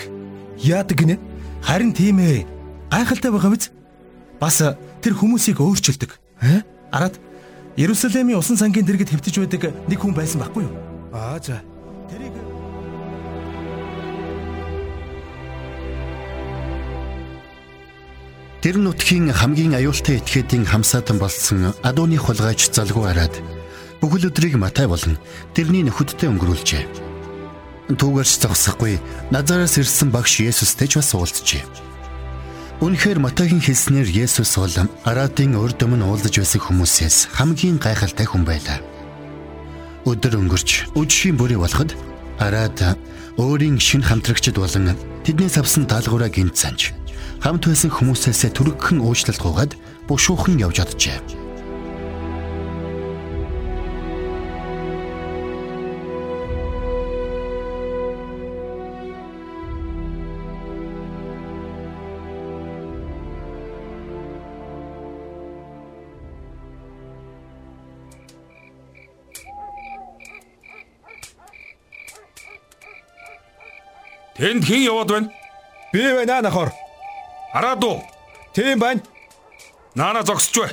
Яадаг 0.61 0.93
гинэ? 0.93 1.17
Харин 1.65 1.89
тийм 1.89 2.21
ээ. 2.21 2.45
Гайхалтай 2.93 3.33
байгаа 3.33 3.49
биз? 3.49 3.73
Бас 4.37 4.61
э, 4.61 4.77
тэр 5.01 5.17
хүмүүсийг 5.17 5.57
өөрчилдөг. 5.57 6.13
Аа? 6.45 6.61
Араад 6.93 7.17
Иерусалимийн 7.81 8.37
усан 8.37 8.53
сангийн 8.53 8.85
дэргэд 8.85 9.09
хэвтэж 9.09 9.41
байдаг 9.41 9.73
нэг 9.89 9.97
хүн 9.97 10.13
байсан 10.13 10.45
байхгүй 10.45 10.69
юу? 10.69 10.73
Аа 11.17 11.41
за. 11.41 11.65
Тэрийг 12.13 12.37
Тэр 18.61 18.77
нутгийн 18.77 19.33
хамгийн 19.33 19.73
аюултай 19.81 20.21
этгээдийн 20.21 20.69
хамсаатан 20.69 21.17
болсон 21.17 21.73
Адууны 21.81 22.21
хулгайч 22.21 22.69
залгуу 22.69 23.09
хараад 23.09 23.33
бүхэл 23.97 24.29
өдрийг 24.29 24.61
Матай 24.61 24.85
болон 24.85 25.17
тэрний 25.57 25.81
нөхөдтэй 25.81 26.29
өнгөрүүлжээ. 26.29 27.06
Түүгээрч 27.87 28.43
зогсохгүй 28.43 28.99
Назараас 29.31 29.79
ирсэн 29.79 30.11
багш 30.11 30.43
Есүстэй 30.43 30.91
ч 30.91 30.99
бас 30.99 31.15
уулзжээ. 31.15 31.63
Үнэхээр 32.83 33.23
Матайгийн 33.23 33.63
хэлснээр 33.63 34.27
Есүс 34.27 34.59
бол 34.59 34.91
Арадын 35.07 35.55
урд 35.55 35.79
өмнө 35.79 36.03
уулзаж 36.03 36.35
байсан 36.35 36.61
хүмүүсээс 36.67 37.17
хамгийн 37.39 37.79
гайхалтай 37.79 38.27
хүн 38.27 38.43
байлаа. 38.43 38.83
Өдөр 40.03 40.35
өнгөрч 40.35 40.93
үдшийн 40.99 41.39
бүрий 41.39 41.55
болоход 41.55 41.95
Арад 42.43 42.99
өөрийн 43.39 43.79
шин 43.79 44.03
хамтрагчд 44.03 44.59
болон 44.59 44.93
тэднээс 45.23 45.57
авсан 45.57 45.87
даалгавраа 45.87 46.29
гинт 46.29 46.59
санж 46.59 46.93
хамт 47.41 47.65
байсан 47.65 47.89
хүмүүсээс 47.89 48.51
түргхэн 48.51 49.01
уучлалт 49.01 49.41
гуйгаад 49.41 49.71
бушуухан 50.05 50.59
явж 50.59 50.83
оджээ. 50.83 51.46
Тэнд 74.37 74.63
хэн 74.65 74.85
яваад 74.85 75.09
байна? 75.09 75.29
Би 75.93 76.01
байна 76.13 76.41
нахор. 76.41 76.69
Хараад 77.53 77.83
уу? 77.83 78.03
Тийм 78.53 78.79
байна. 78.79 79.01
Наана 79.95 80.23
зогсож 80.23 80.57
бай. 80.61 80.71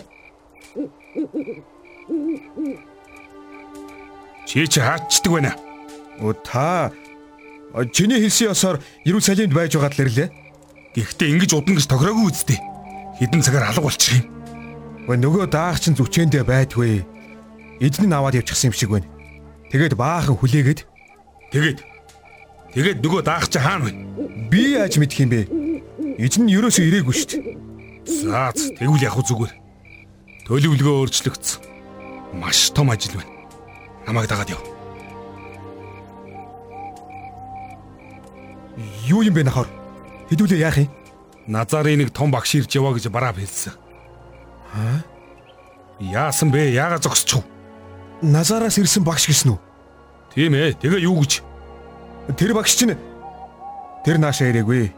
Чи 4.47 4.67
чи 4.69 4.81
хаачдаг 4.81 5.33
байна. 5.33 5.57
Оо 6.21 6.33
та 6.33 6.93
чиний 7.93 8.21
хэлсэн 8.21 8.53
ёсоор 8.53 8.81
Иерусалимд 9.05 9.53
байж 9.53 9.75
байгаад 9.75 9.97
л 9.97 10.05
ирлээ. 10.05 10.29
Гэхдээ 10.95 11.33
ингэж 11.33 11.51
удан 11.57 11.75
гэж 11.75 11.89
тохироогүй 11.89 12.31
үсттэй. 12.31 12.61
Хідэн 13.19 13.43
цагаар 13.43 13.73
алга 13.73 13.83
болчих 13.83 14.23
юм. 14.23 14.31
Өө 15.09 15.17
нөгөө 15.19 15.51
даах 15.51 15.81
чин 15.81 15.97
зүчээндээ 15.97 16.45
байдгүй. 16.45 17.03
Эзэн 17.81 18.07
нь 18.07 18.15
аваад 18.15 18.39
явчихсан 18.39 18.71
юм 18.71 18.77
шиг 18.79 18.91
байна. 18.95 19.09
Тэгээд 19.73 19.99
баахан 19.99 20.39
хүлээгээд 20.39 20.87
Тэгээд 21.55 21.79
тэгээд 22.75 22.99
нөгөө 23.01 23.23
даах 23.23 23.49
чи 23.49 23.59
хаана 23.59 23.89
вэ? 23.89 23.93
би 24.51 24.75
яаж 24.79 24.99
мэдх 24.99 25.19
юм 25.19 25.31
бэ? 25.31 25.47
Эзэн 26.19 26.47
нь 26.47 26.55
ерөөсөө 26.55 26.85
ирээгүй 26.87 27.15
шүү 27.15 27.29
дээ. 27.31 27.43
За 28.07 28.55
тэгвэл 28.55 29.03
яг 29.03 29.19
зүгээр. 29.19 29.55
Төлөвлөгөө 30.47 30.95
өөрчлөгдсөн. 31.03 31.61
Маш 32.39 32.71
том 32.71 32.91
ажил 32.91 33.19
байна. 33.19 33.33
Намайг 34.07 34.29
дагаад 34.29 34.51
яв. 34.55 34.63
Юу 39.09 39.23
юм 39.27 39.35
бэ 39.35 39.43
нахаар? 39.43 39.67
Хэдүүлээ 40.31 40.63
яах 40.63 40.79
юм? 40.79 40.91
Назарын 41.47 41.99
нэг 41.99 42.11
том 42.15 42.31
багш 42.31 42.55
ирж 42.55 42.71
яваа 42.79 42.95
гэж 42.95 43.11
бараа 43.11 43.35
хэлсэн. 43.35 43.75
Аа? 44.75 45.03
Яасан 45.99 46.51
бэ? 46.55 46.71
Яага 46.75 46.99
зогсчих 47.03 47.43
вэ? 47.43 47.49
Назараас 48.23 48.79
ирсэн 48.79 49.05
багш 49.05 49.27
гэсэн 49.27 49.55
үү? 49.55 49.59
Тийм 50.35 50.55
ээ. 50.55 50.79
Тэгээ 50.79 51.07
юу 51.07 51.21
гэж? 51.23 51.54
Тэр 52.33 52.55
багш 52.57 52.73
чинь 52.81 52.97
тэр 54.05 54.17
наашаа 54.17 54.49
ирээгүй. 54.49 54.89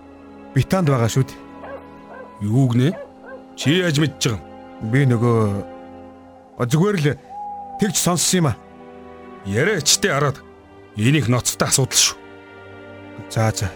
Битанд 0.55 0.87
байгаа 0.87 1.11
шүү 1.11 1.27
дээ. 1.27 1.43
Юу 2.47 2.71
гинэ? 2.71 2.95
Чи 3.59 3.83
яаж 3.83 3.99
мэдж 3.99 4.15
байгаа 4.31 4.39
юм? 4.39 4.91
Би 4.93 5.01
нөгөө 5.11 5.41
зүгээр 6.71 6.97
л 7.03 7.09
тэгж 7.83 7.97
сонссон 7.99 8.39
юм 8.39 8.47
аа. 8.55 8.57
Яриачтэй 9.43 10.11
хараад 10.15 10.39
энийг 10.95 11.27
ноцтой 11.27 11.67
асуудал 11.67 11.99
шүү. 11.99 12.17
За 13.31 13.51
за. 13.51 13.75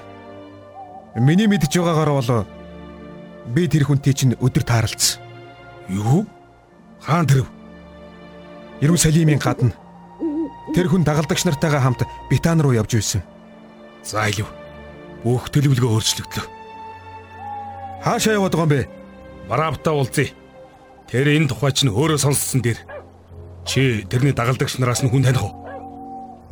Миний 1.19 1.51
мэдж 1.51 1.75
байгаагаар 1.75 2.15
бол 2.15 2.47
би 3.51 3.67
тэр 3.67 3.91
хүнтэй 3.91 4.15
чинь 4.15 4.39
өдөр 4.39 4.63
таарлцсан. 4.63 5.19
Юу? 5.91 6.23
Хаан 7.03 7.27
тэрв? 7.27 7.51
Иерусалимийн 8.81 9.43
гадна 9.43 9.75
тэр 10.75 10.87
хүн 10.87 11.03
дагалдагч 11.03 11.45
нартайгаа 11.45 11.83
хамт 11.83 12.07
Битан 12.31 12.63
руу 12.63 12.73
явж 12.73 12.95
байсан. 12.95 13.23
За 14.05 14.29
илв. 14.29 14.49
Бүх 15.25 15.51
төлөвлөгөө 15.53 15.91
өөрчлөгдлөө. 16.01 16.47
Хаашаа 18.01 18.39
яваад 18.41 18.55
байгаа 18.57 18.67
юм 18.67 18.73
бэ? 18.73 18.89
Бараавтаа 19.49 19.93
уулзъя. 19.93 20.33
Тэр 21.11 21.29
энэ 21.29 21.51
тухай 21.53 21.73
чинь 21.77 21.93
өөрөө 21.93 22.17
сонссон 22.23 22.65
дээр. 22.65 22.81
Чи 23.69 24.07
тэрний 24.09 24.33
дагалдагч 24.33 24.81
нараас 24.81 25.05
нь 25.05 25.11
хүн 25.13 25.27
таних 25.27 25.45
уу? 25.45 25.53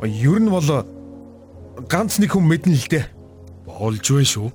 Ер 0.05 0.37
нь 0.37 0.51
бол 0.53 0.85
ганц 1.89 2.19
нэг 2.21 2.37
хүн 2.37 2.45
мэднэ 2.45 2.77
л 2.77 2.87
дээ. 2.91 3.05
Болж 3.65 4.05
байна 4.05 4.29
шүү. 4.29 4.51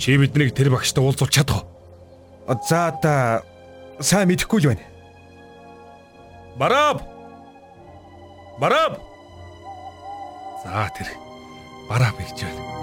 Чи 0.00 0.16
биднийг 0.16 0.56
тэр 0.56 0.72
багштай 0.72 1.04
уулзуулж 1.04 1.34
чадах 1.34 1.62
уу? 1.62 2.56
За 2.64 2.94
та 3.02 3.44
сайн 4.00 4.32
мэдэхгүй 4.32 4.64
л 4.64 4.68
байна. 4.72 4.84
Бараав. 6.56 7.02
Бараав. 8.56 9.02
За 10.64 10.88
тэр 10.96 11.23
бараав 11.88 12.16
гэж 12.18 12.44
байна. 12.44 12.74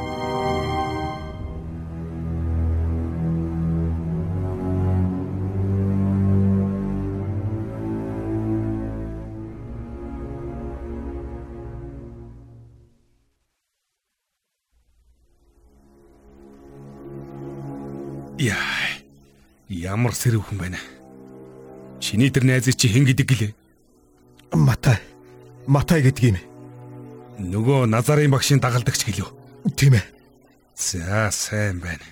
Яа. 18.41 18.81
Ямар 19.69 20.15
сэрв 20.17 20.41
хүн 20.49 20.57
байна. 20.57 20.79
Чиний 22.01 22.33
тэр 22.33 22.43
найзыг 22.43 22.73
чи 22.73 22.89
хэн 22.89 23.05
гэдэг 23.05 23.27
гэлээ? 23.29 23.51
Матай. 24.57 24.97
Матай 25.69 26.01
гэдэг 26.01 26.23
юм. 26.25 26.50
Нөгөө 27.41 27.89
Назарын 27.89 28.31
багшийн 28.31 28.61
дагалдагч 28.61 29.01
гэлөө. 29.09 29.29
Тийм 29.73 29.97
ээ. 29.97 30.05
За 30.77 31.29
сайн 31.33 31.81
байна. 31.81 32.05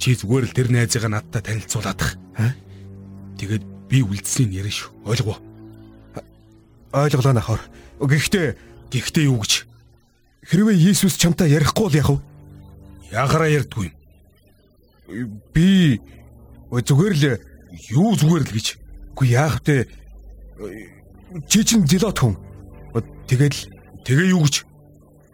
Чи 0.00 0.16
зүгээр 0.16 0.48
л 0.48 0.56
тэр 0.56 0.68
найзыг 0.72 1.04
надтай 1.04 1.44
танилцуулаадах. 1.44 2.16
Аа? 2.40 2.56
Тэгээд 3.36 3.64
би 3.92 4.00
үлдсэнийг 4.00 4.64
яриа 4.64 4.72
шүү. 4.72 4.90
Ойлгов 5.04 5.36
уу? 5.36 5.40
Ойлголоо 6.96 7.36
нахаар. 7.36 7.60
Гэхдээ 8.00 8.56
Гэхдээ 8.90 9.28
юу 9.30 9.38
гэж? 9.44 9.70
хэрвээ 10.50 10.76
Иесус 10.82 11.14
чамтай 11.14 11.52
ярихгүй 11.54 11.84
бол 11.86 11.94
яах 11.94 12.10
вэ? 12.10 12.18
Ягараа 13.14 13.50
ярьдгүй 13.54 13.86
юм. 13.86 15.38
Би 15.54 16.00
зүгээр 16.72 17.14
л 17.14 17.24
Юу 17.94 18.18
зүгээр 18.18 18.42
л 18.50 18.54
гэж. 18.58 18.66
үгүй 19.14 19.26
яах 19.30 19.62
вэ? 19.62 19.86
Чи 21.46 21.62
чинь 21.62 21.86
зилот 21.86 22.18
хүн. 22.18 22.34
Тэгэл 23.30 23.54
Тэгээ 24.04 24.32
юу 24.32 24.44
гэж? 24.44 24.64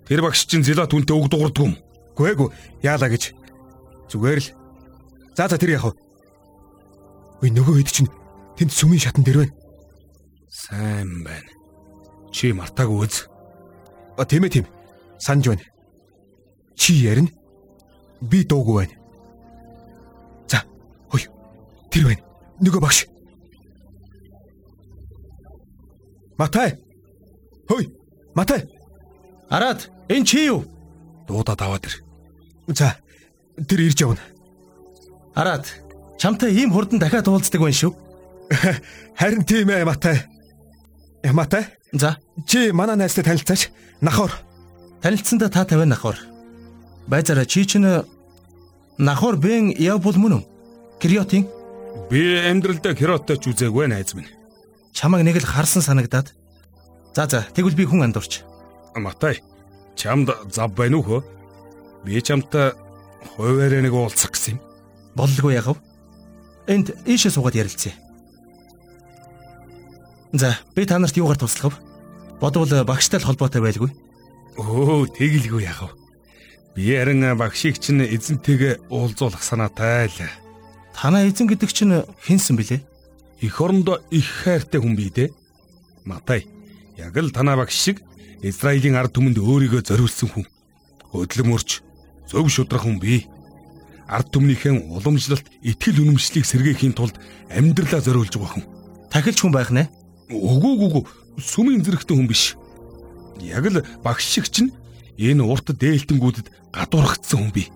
Тэр 0.06 0.22
багш 0.22 0.46
чинь 0.46 0.62
зилат 0.66 0.94
үнтэй 0.94 1.14
үг 1.16 1.30
дуурдаг 1.30 1.64
юм. 1.66 1.74
гүйгүү 2.16 2.48
яалаа 2.82 3.10
гэж. 3.12 3.36
Зүгээр 4.08 4.40
л. 4.40 4.48
За 5.36 5.48
за 5.48 5.58
тэр 5.60 5.76
яах 5.76 5.92
вэ? 5.92 5.92
Үй 7.44 7.50
нөгөө 7.52 7.84
хэд 7.84 7.90
чинь 7.92 8.10
тэнд 8.56 8.72
сүмийн 8.72 9.02
шатан 9.02 9.24
дээр 9.24 9.44
байна. 9.44 9.54
Сайн 10.48 11.20
байна. 11.26 11.50
Чи 12.32 12.52
мартаагүй 12.56 13.04
үз. 13.04 13.28
А 14.16 14.24
тийм 14.24 14.48
ээ 14.48 14.62
тийм. 14.62 14.66
Санж 15.20 15.44
байна. 15.44 15.64
Чи 16.74 16.96
ярина. 17.04 17.28
Би 18.20 18.44
дуугүй 18.48 18.86
байна. 18.86 18.96
За. 20.48 20.64
Хой. 21.12 21.28
Тэр 21.92 22.08
байна. 22.08 22.22
Нөгөө 22.64 22.80
багш. 22.80 23.04
Матай. 26.40 26.80
Хой. 27.68 27.92
Матай. 28.36 28.68
Араад 29.48 29.88
энэ 30.12 30.26
чи 30.28 30.46
юу? 30.52 30.64
Дуудаад 31.26 31.60
аваад 31.62 31.84
ир. 31.88 31.94
За. 32.68 32.96
Тэр 33.56 33.80
ирж 33.88 33.98
явна. 34.04 34.20
Араад 35.34 35.64
чамтай 36.20 36.52
ийм 36.52 36.70
хурдан 36.72 37.00
дахиад 37.00 37.28
уулздаг 37.28 37.60
байна 37.64 37.74
шүү. 37.74 37.92
Харин 39.18 39.42
тийм 39.48 39.72
ээ 39.72 39.88
Матай. 39.88 40.28
Э, 41.24 41.32
Матай. 41.32 41.66
За, 41.92 42.18
Чи 42.46 42.70
манай 42.72 42.96
найзтай 42.96 43.24
танилцаач. 43.24 43.70
Нахор. 44.00 44.30
танилцсандаа 45.02 45.48
та 45.48 45.64
тавина 45.64 45.96
нахор. 45.96 46.16
Байзаараа 47.06 47.46
чи 47.46 47.64
чинь 47.64 48.04
нахор 48.98 49.36
бэн 49.36 49.72
явбул 49.78 50.16
мөн 50.18 50.32
үү? 50.36 50.44
Криотин 51.00 51.46
Би 52.10 52.36
амьдралдаа 52.36 52.92
кероттой 52.94 53.38
ч 53.40 53.48
үзээгүй 53.48 53.88
найз 53.88 54.12
минь. 54.14 54.28
чамайг 54.92 55.24
нэг 55.24 55.40
л 55.40 55.46
харсан 55.46 55.80
санагдаад. 55.82 56.34
За 57.16 57.24
за, 57.24 57.46
тэгвэл 57.56 57.72
би 57.72 57.88
хүн 57.88 58.04
андуурч. 58.04 58.44
Матай. 58.92 59.40
Чамд 59.96 60.28
зав 60.52 60.76
байна 60.76 61.00
уу 61.00 61.04
хөө? 61.08 61.20
Би 62.04 62.20
чамтай 62.20 62.76
хуваараа 63.32 63.80
нэг 63.80 63.96
уулзах 63.96 64.36
гэсэн 64.36 64.60
юм. 64.60 64.64
Боллгүй 65.16 65.56
яхав. 65.56 65.80
Энд 66.68 66.92
ийшээ 67.08 67.32
суугаад 67.32 67.56
ярилцъя. 67.56 67.96
За, 70.36 70.60
би 70.76 70.84
та 70.84 71.00
нарт 71.00 71.16
юугаар 71.16 71.40
туслах 71.40 71.72
вэ? 71.72 71.80
Бодвол 72.36 72.84
багштай 72.84 73.16
л 73.16 73.24
холбоотой 73.24 73.64
байлгүй. 73.64 73.96
Өө, 74.60 75.08
тэгэлгүй 75.16 75.64
вэ? 75.72 75.88
Би 76.76 77.00
харин 77.00 77.32
багшийг 77.40 77.80
чинь 77.80 78.04
эзэнтэйгээ 78.04 78.92
уулзуулах 78.92 79.40
санаатай 79.40 80.12
л. 80.12 80.20
Танаа 80.92 81.24
эзэн 81.24 81.48
гэдэг 81.48 81.72
чинь 81.72 82.04
хинсэн 82.28 82.60
бilé? 82.60 82.84
Эх 83.40 83.56
орондоо 83.56 84.04
их 84.12 84.28
хайртай 84.44 84.84
хүн 84.84 84.92
бий 84.92 85.08
дээ. 85.08 85.32
Матай. 86.04 86.44
Яг 86.96 87.16
л 87.16 87.30
танаа 87.30 87.56
багш 87.60 87.76
шиг 87.76 88.02
Израилийн 88.42 88.96
ард 88.96 89.12
түмэнд 89.16 89.40
өөрийгөө 89.40 89.84
зориулсан 89.84 90.28
хүн. 90.32 90.44
Хөдлөмөрч, 91.12 91.80
зөв 92.28 92.48
шудрах 92.48 92.84
хүн 92.84 93.00
бий. 93.00 93.28
Ард 94.08 94.32
түмнийхэн 94.32 94.92
уламжлалт, 94.92 95.44
итгэл 95.64 96.04
үнэмшлийг 96.04 96.44
сэргээхийн 96.44 96.94
тулд 96.94 97.16
амьдралаа 97.50 98.00
зориулж 98.00 98.36
байгаа 98.36 98.60
хүн. 98.60 98.66
Тахилч 99.10 99.40
хүн 99.40 99.52
байх 99.56 99.72
нэ? 99.72 99.88
Үгүй 100.30 100.72
үгүй 100.78 101.02
сүмийн 101.40 101.82
зэрэгтэй 101.84 102.16
хүн 102.16 102.28
биш. 102.28 102.56
Яг 103.40 103.66
л 103.66 103.84
багш 104.04 104.24
шиг 104.24 104.48
чинь 104.48 104.72
энэ 105.18 105.42
урт 105.42 105.72
дээлтэнгүүдэд 105.74 106.48
гадуурхагдсан 106.72 107.38
хүн 107.40 107.52
бий. 107.52 107.68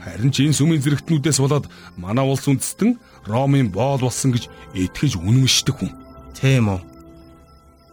Харин 0.00 0.32
ч 0.32 0.48
энэ 0.48 0.56
сүмийн 0.56 0.80
зэрэгтнүүдээс 0.80 1.38
болоод 1.44 1.68
манай 2.00 2.24
улс 2.24 2.48
үндэстэн 2.48 2.96
Ромын 3.28 3.68
боол 3.68 4.00
болсон 4.08 4.32
гэж 4.32 4.48
итгэж 4.72 5.20
үнэмшдэг 5.20 5.76
хүн. 5.76 5.92
Тийм 6.32 6.72
үү. 6.72 6.89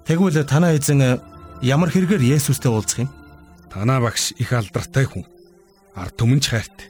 Тэгвэл 0.07 0.47
танаа 0.47 0.71
эзэн 0.71 1.19
ямар 1.59 1.91
хэрэгээр 1.91 2.39
Есүстэй 2.39 2.71
уулзах 2.71 3.03
юм? 3.03 3.11
Танаа 3.67 3.99
багш 3.99 4.31
их 4.39 4.55
алдартай 4.55 5.03
хүн. 5.03 5.27
Ард 5.99 6.15
түмэнч 6.15 6.47
хайртай. 6.47 6.87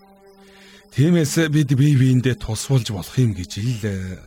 Тиймээс 0.93 1.49
бид 1.49 1.73
бие 1.73 1.97
биендээ 1.97 2.37
тусвалж 2.37 2.93
болох 2.93 3.17
юм 3.17 3.33
гэж 3.33 3.51
л 3.57 3.81
э, 3.89 4.21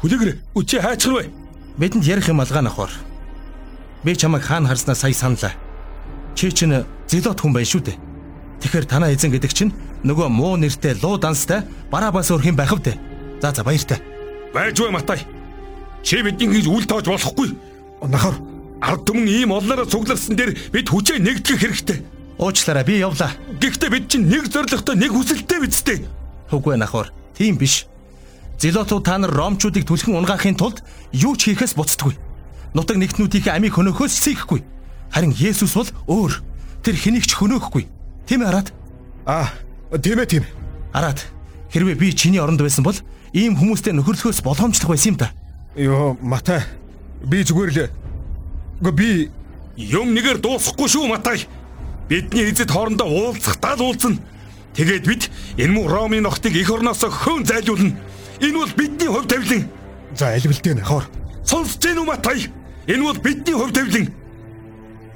хүлээгэр 0.00 0.56
үчи 0.56 0.80
хайчрав. 0.80 1.28
Бидэнд 1.76 2.08
ярих 2.08 2.32
юм 2.32 2.40
алгаа 2.40 2.64
нахвар. 2.64 2.92
Би 4.04 4.16
чамайг 4.16 4.48
хаана 4.48 4.72
харснаа 4.72 4.96
сая 4.96 5.12
саналаа. 5.12 5.52
Чи 6.32 6.48
чинь 6.52 6.84
зилот 7.08 7.40
хүн 7.40 7.52
байна 7.52 7.68
шүү 7.68 7.92
дээ. 7.92 8.00
Тэгэхээр 8.64 8.86
танаа 8.88 9.12
эзэн 9.12 9.36
гэдэг 9.36 9.52
чинь 9.52 9.76
нөгөө 10.00 10.32
муу 10.32 10.56
нэртэй 10.56 10.96
луу 10.96 11.20
данстай 11.20 11.60
Барабас 11.92 12.32
өөр 12.32 12.40
хэм 12.40 12.56
байх 12.56 12.72
вдэ. 12.72 12.96
За 13.44 13.52
за 13.52 13.64
баяртай. 13.64 14.00
Байж 14.56 14.80
бай 14.80 14.92
Матай. 14.92 15.20
Чи 16.02 16.22
бидний 16.22 16.48
хийж 16.52 16.68
үл 16.68 16.86
тоож 16.88 17.04
болохгүй. 17.04 17.65
Нахор. 18.02 18.34
Ард 18.80 19.06
түмэн 19.08 19.28
ийм 19.28 19.50
олноороо 19.52 19.88
цугларсан 19.88 20.36
дээр 20.36 20.52
бид 20.72 20.88
хүчээ 20.88 21.18
нэгтгэх 21.18 21.60
хэрэгтэй. 21.60 21.98
Уучлаарай 22.38 22.84
би 22.84 23.00
явлаа. 23.00 23.32
Гэхдээ 23.56 23.90
бид 23.90 24.04
чинь 24.12 24.28
нэг 24.28 24.52
зоригтой 24.52 24.96
нэг 24.96 25.16
хүсэлтэй 25.16 25.60
бидтэй. 25.64 25.98
Үгүй 26.52 26.76
нахвар. 26.76 27.08
Тийм 27.32 27.56
биш. 27.56 27.88
Зилотууд 28.60 29.04
та 29.04 29.16
нар 29.16 29.32
ромчуудыг 29.32 29.88
түлхэн 29.88 30.16
унгаахын 30.20 30.56
тулд 30.60 30.84
юу 31.12 31.36
ч 31.36 31.48
хийхээс 31.52 31.72
буцдаггүй. 31.72 32.20
Нутаг 32.76 33.00
нэгтнүүдийнхээ 33.00 33.56
амийг 33.56 33.72
хөнөөхөөс 33.72 34.12
сийхгүй. 34.12 34.60
Харин 35.08 35.32
Есүс 35.32 35.72
бол 35.72 35.88
өөр. 36.06 36.44
тэр 36.86 36.94
хэнийг 36.94 37.26
ч 37.26 37.34
хөнөөхгүй. 37.34 37.84
Тийм 38.30 38.46
ээ 38.46 38.48
Араад? 38.48 38.68
Аа, 39.26 39.50
тийм 39.98 40.22
ээ 40.22 40.30
тийм. 40.38 40.44
Араад 40.94 41.18
хэрвээ 41.74 41.98
би 41.98 42.14
чиний 42.14 42.38
оронд 42.38 42.62
байсан 42.62 42.86
бол 42.86 42.94
ийм 43.34 43.58
хүмүүстэй 43.58 43.90
нөхөрлөхөөс 43.90 44.38
боломжлох 44.46 44.94
байсан 44.94 45.12
юм 45.12 45.18
да. 45.18 45.34
Йоо, 45.74 46.14
Матай. 46.22 46.62
Би 47.26 47.42
зүгээр 47.42 47.70
л 47.74 47.90
Гэ 48.80 48.90
би 48.92 49.30
юм 49.76 50.12
нэгээр 50.14 50.38
дуусахгүй 50.38 50.88
шүү 50.88 51.08
Матай. 51.10 51.46
Бидний 52.08 52.52
эзэд 52.52 52.70
хоорондоо 52.70 53.08
уулзах 53.08 53.58
дал 53.58 53.80
уулзна. 53.80 54.20
Тэгээд 54.76 55.04
бид 55.08 55.30
энэ 55.56 55.72
муу 55.72 55.88
Ромын 55.88 56.22
нохтыг 56.22 56.54
эх 56.54 56.70
орноос 56.70 57.02
хөөн 57.02 57.44
зайлуулна. 57.48 57.96
Энэ 58.40 58.58
бол 58.60 58.72
бидний 58.76 59.08
хувь 59.08 59.26
тавилан. 59.26 59.64
За 60.14 60.36
альвэлтэй 60.36 60.74
нахор. 60.74 61.08
Сонсож 61.42 61.80
гин 61.80 61.98
үү 61.98 62.06
Матай? 62.06 62.52
Энэ 62.86 63.02
бол 63.02 63.18
бидний 63.18 63.56
хувь 63.56 63.72
тавилан. 63.72 64.12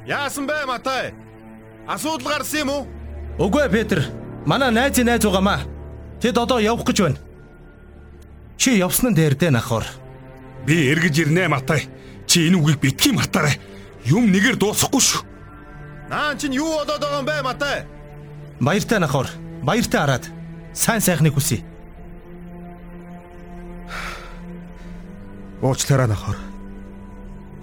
Яасан 0.09 0.49
бэ 0.49 0.65
Матай? 0.67 1.13
Асуудал 1.87 2.33
гарсан 2.33 2.61
юм 2.65 2.71
уу? 2.71 2.87
Үгүй 3.39 3.69
ээ 3.69 3.75
Петр. 3.77 4.01
Манай 4.47 4.73
найзын 4.73 5.05
найз 5.07 5.25
угаамаа. 5.29 5.69
Тэд 6.19 6.41
одоо 6.41 6.59
явах 6.59 6.89
гэж 6.89 6.99
байна. 7.05 7.21
Чи 8.57 8.81
явсан 8.81 9.13
нь 9.13 9.17
дээр 9.17 9.37
дээ 9.37 9.53
нахор. 9.53 9.85
Би 10.65 10.89
эргэж 10.89 11.29
ирнэ 11.29 11.49
Матай. 11.49 11.85
Чи 12.31 12.47
энэ 12.47 12.63
үгийг 12.63 12.79
битгий 12.79 13.11
матаарай. 13.11 13.59
Юм 14.07 14.31
нэгээр 14.31 14.55
дуусахгүй 14.55 15.03
шүү. 15.03 15.27
Наан 16.15 16.39
чинь 16.39 16.55
юу 16.55 16.79
болоод 16.79 17.03
байгаа 17.03 17.19
юм 17.19 17.27
бэ 17.27 17.43
Матай? 17.43 17.83
Баяртай 18.63 19.03
нахор. 19.03 19.27
Баяртай 19.67 19.99
хараад. 19.99 20.31
Сайн 20.71 21.03
сайхныг 21.03 21.35
хүсье. 21.35 21.67
Уучлаарай 25.59 26.07
нахор. 26.07 26.39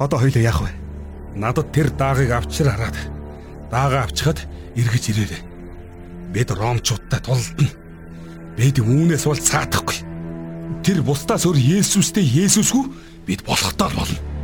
Одоо 0.03 0.19
хоёлоо 0.19 0.43
яах 0.43 0.59
вэ? 0.59 0.75
Надад 1.39 1.71
тэр 1.71 1.87
даагыг 1.95 2.35
авчир 2.35 2.67
хараад. 2.67 2.99
Даагаа 3.71 4.03
авчихад 4.03 4.43
эргэж 4.75 5.15
ирээрэй. 5.15 5.41
Бид 6.35 6.51
ромчуудтай 6.51 7.23
тулдна. 7.23 7.71
Бид 8.59 8.83
үүнээс 8.83 9.31
бол 9.31 9.39
цаадахгүй. 9.39 10.03
Тэр 10.83 11.07
бусдаас 11.07 11.47
өөр 11.47 11.55
Есүстэй 11.55 12.27
Есүсгүй 12.27 12.83
бид 13.23 13.47
болохтой 13.47 13.95
болно. 13.95 14.36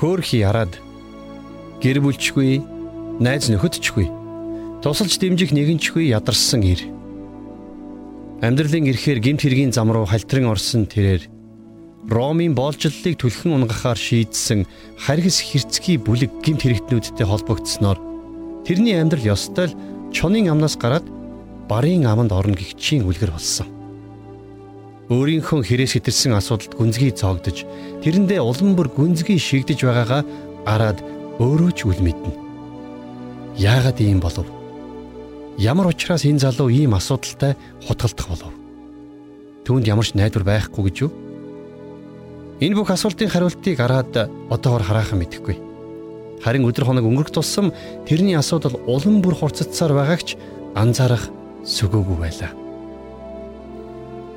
Хөөхий 0.00 0.40
хараад 0.48 0.80
гэр 1.84 2.00
бүлчгүй 2.00 2.64
найз 3.20 3.52
нөхөдчгүй 3.52 4.08
тусалж 4.80 5.20
дэмжих 5.20 5.52
нэгэнчгүй 5.52 6.08
ядарсан 6.16 6.64
ир 6.64 6.80
амьдралын 8.40 8.88
ирэхээр 8.88 9.20
гимт 9.20 9.44
хэргийн 9.44 9.76
зам 9.76 9.92
руу 9.92 10.08
халтран 10.08 10.48
орсон 10.48 10.88
тэрээр 10.88 11.28
Ромын 12.08 12.56
боолжллыг 12.56 13.20
түлхэн 13.20 13.60
унгахаар 13.60 14.00
шийдсэн 14.00 14.64
харгас 14.96 15.44
хэрцгий 15.44 16.00
бүлэг 16.00 16.32
гимт 16.40 16.64
хэрэгтнүүдтэй 16.64 17.26
холбогдсноор 17.28 18.00
тэрний 18.64 18.96
амьдрал 18.96 19.36
ёстой 19.36 19.68
л 19.68 19.76
чонын 20.08 20.48
амнаас 20.48 20.80
гараад 20.80 21.04
барын 21.68 22.08
аманд 22.08 22.32
орно 22.32 22.56
гихчийн 22.56 23.04
үлгэр 23.04 23.36
болсон. 23.36 23.79
Өөрийнхөө 25.10 25.66
хэрэг 25.66 25.90
сэтэрсэн 25.90 26.38
асуудалд 26.38 26.78
гүнзгий 26.78 27.10
цоогдож 27.10 27.66
тэрэндээ 28.06 28.38
улам 28.46 28.78
бүр 28.78 28.86
гүнзгий 28.94 29.42
шигдэж 29.42 29.82
байгаагаа 29.82 30.22
араад 30.70 31.02
өөрөө 31.42 31.70
ч 31.74 31.90
үл 31.90 31.98
мэднэ. 31.98 32.30
Яагаад 33.58 33.98
ийм 33.98 34.22
болов? 34.22 34.46
Ямар 35.58 35.90
учраас 35.90 36.22
энэ 36.22 36.38
залуу 36.46 36.70
ийм 36.70 36.94
асуудалтай 36.94 37.58
хутгалдах 37.90 38.28
болов? 38.30 38.54
Түүнд 39.66 39.90
ямар 39.90 40.06
ч 40.06 40.14
найдвар 40.14 40.46
байхгүй 40.46 40.82
гэж 40.86 40.96
юу? 41.02 41.10
Энэ 42.62 42.78
бүх 42.78 42.94
асуултын 42.94 43.34
хариултыг 43.34 43.82
араад 43.82 44.30
одоогор 44.46 44.86
хараахан 44.86 45.18
мэдэхгүй. 45.26 45.58
Харин 46.38 46.70
өдөр 46.70 46.86
хоног 46.86 47.02
өнгөрөх 47.02 47.34
тусам 47.34 47.74
тэрний 48.06 48.38
асуудал 48.38 48.78
улам 48.86 49.18
бүр 49.26 49.34
хурцдсаар 49.34 49.90
байгаагч 49.90 50.38
анзаарах 50.78 51.26
сүгөөгүй 51.66 52.14
байлаа. 52.14 52.59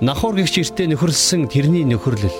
Нахур 0.04 0.36
гихч 0.36 0.60
эртээ 0.60 0.92
нөхөрлсөн 0.92 1.48
тэрний 1.48 1.88
нөхөрлөл 1.88 2.36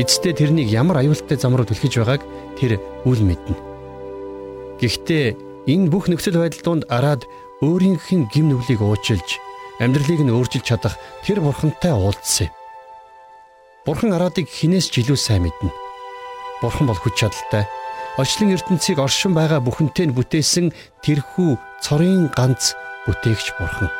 эцэстээ 0.00 0.32
тэрнийг 0.32 0.72
ямар 0.72 1.04
аюултай 1.04 1.36
зам 1.36 1.52
руу 1.52 1.68
түлхэж 1.68 2.00
байгааг 2.00 2.24
тэр 2.56 2.80
үл 3.04 3.20
мэднэ. 3.20 3.52
Гэхдээ 4.80 5.36
энэ 5.68 5.92
бүх 5.92 6.08
нөхцөл 6.08 6.40
байдал 6.40 6.64
донд 6.64 6.88
араад 6.88 7.28
өөрийнх 7.60 8.08
нь 8.16 8.24
гим 8.32 8.48
нүглийг 8.48 8.80
уучилж 8.80 9.28
амьдралыг 9.76 10.24
нь 10.24 10.32
өөрчилж 10.32 10.64
чадах 10.64 10.96
тэр 11.20 11.44
бурхантай 11.44 11.92
уулзсан 11.92 12.48
юм. 12.48 12.56
Бурхан 13.84 14.16
араадыг 14.16 14.48
хинээс 14.48 14.88
ч 14.88 15.04
илүү 15.04 15.20
сайн 15.20 15.44
мэднэ. 15.44 15.68
Бурхан 16.64 16.88
бол 16.88 16.96
хүч 16.96 17.12
чадалтай. 17.20 17.68
Очлон 18.16 18.56
ертөнцийг 18.56 18.96
оршин 18.96 19.36
байгаа 19.36 19.60
бүхэнтэй 19.60 20.08
нь 20.08 20.16
бүтээсэн 20.16 20.72
тэрхүү 21.04 21.60
цорын 21.84 22.32
ганц 22.32 22.72
бүтээгч 23.04 23.60
бурхан. 23.60 23.92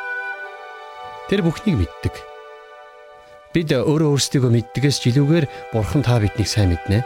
Тэр 1.28 1.44
бүхнийг 1.44 1.84
мэддэг. 1.84 2.35
Бид 3.56 3.72
өөрөө 3.72 4.12
өөрсдийгөө 4.12 4.52
мэддгээс 4.52 5.00
ч 5.00 5.16
илүүгээр 5.16 5.72
Бурхан 5.72 6.04
та 6.04 6.20
биднийг 6.20 6.44
сайн 6.44 6.76
мэднэ. 6.76 7.00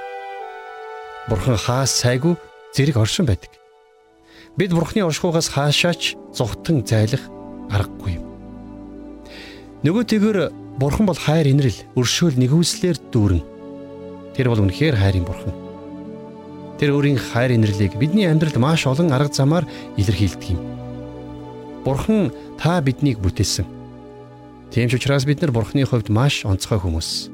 Бурхан 1.30 1.54
хаас 1.54 1.94
сайгүй 1.94 2.34
зэрэг 2.74 2.98
оршин 2.98 3.22
байдаг. 3.30 3.54
Бид 4.58 4.74
Бурханы 4.74 5.06
оршихугаас 5.06 5.46
хаашаач 5.54 6.18
зүгтэн 6.34 6.82
зайлах 6.82 7.22
аргагүй 7.70 8.18
юм. 8.18 8.26
Нөгөөтэйгөр 9.86 10.50
Бурхан 10.74 11.06
бол 11.06 11.14
хайр 11.14 11.54
инрэл, 11.54 11.86
өршөөл 11.94 12.34
нэгүслэр 12.34 12.98
дүүрэн. 13.14 13.46
Тэр 14.34 14.50
бол 14.50 14.66
үнэхээр 14.66 14.98
хайрын 14.98 15.22
Бурхан. 15.22 15.54
Тэр 16.82 16.98
өөрийн 16.98 17.30
хайр 17.30 17.54
инрэлийг 17.54 17.94
бидний 17.94 18.26
амьдралд 18.26 18.58
маш 18.58 18.90
олон 18.90 19.14
арга 19.14 19.30
замаар 19.30 19.70
илэрхийлдэг 19.94 20.58
юм. 20.58 20.58
Бурхан 21.86 22.34
та 22.58 22.82
биднийг 22.82 23.22
бүтээсэн 23.22 23.78
Тийм 24.70 24.86
ч 24.86 24.94
учраас 24.94 25.26
бид 25.26 25.42
нар 25.42 25.50
Бурхны 25.50 25.82
хувьд 25.82 26.08
маш 26.14 26.46
онцгой 26.46 26.78
хүмүүс. 26.78 27.30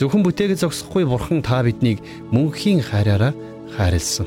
Зөвхөн 0.00 0.24
бүтээгээ 0.24 0.62
зогсохгүй 0.62 1.04
Бурхан 1.04 1.44
та 1.44 1.60
биднийг 1.60 2.00
мөнхийн 2.32 2.80
хайраараа 2.80 3.36
хайрлсан. 3.76 4.24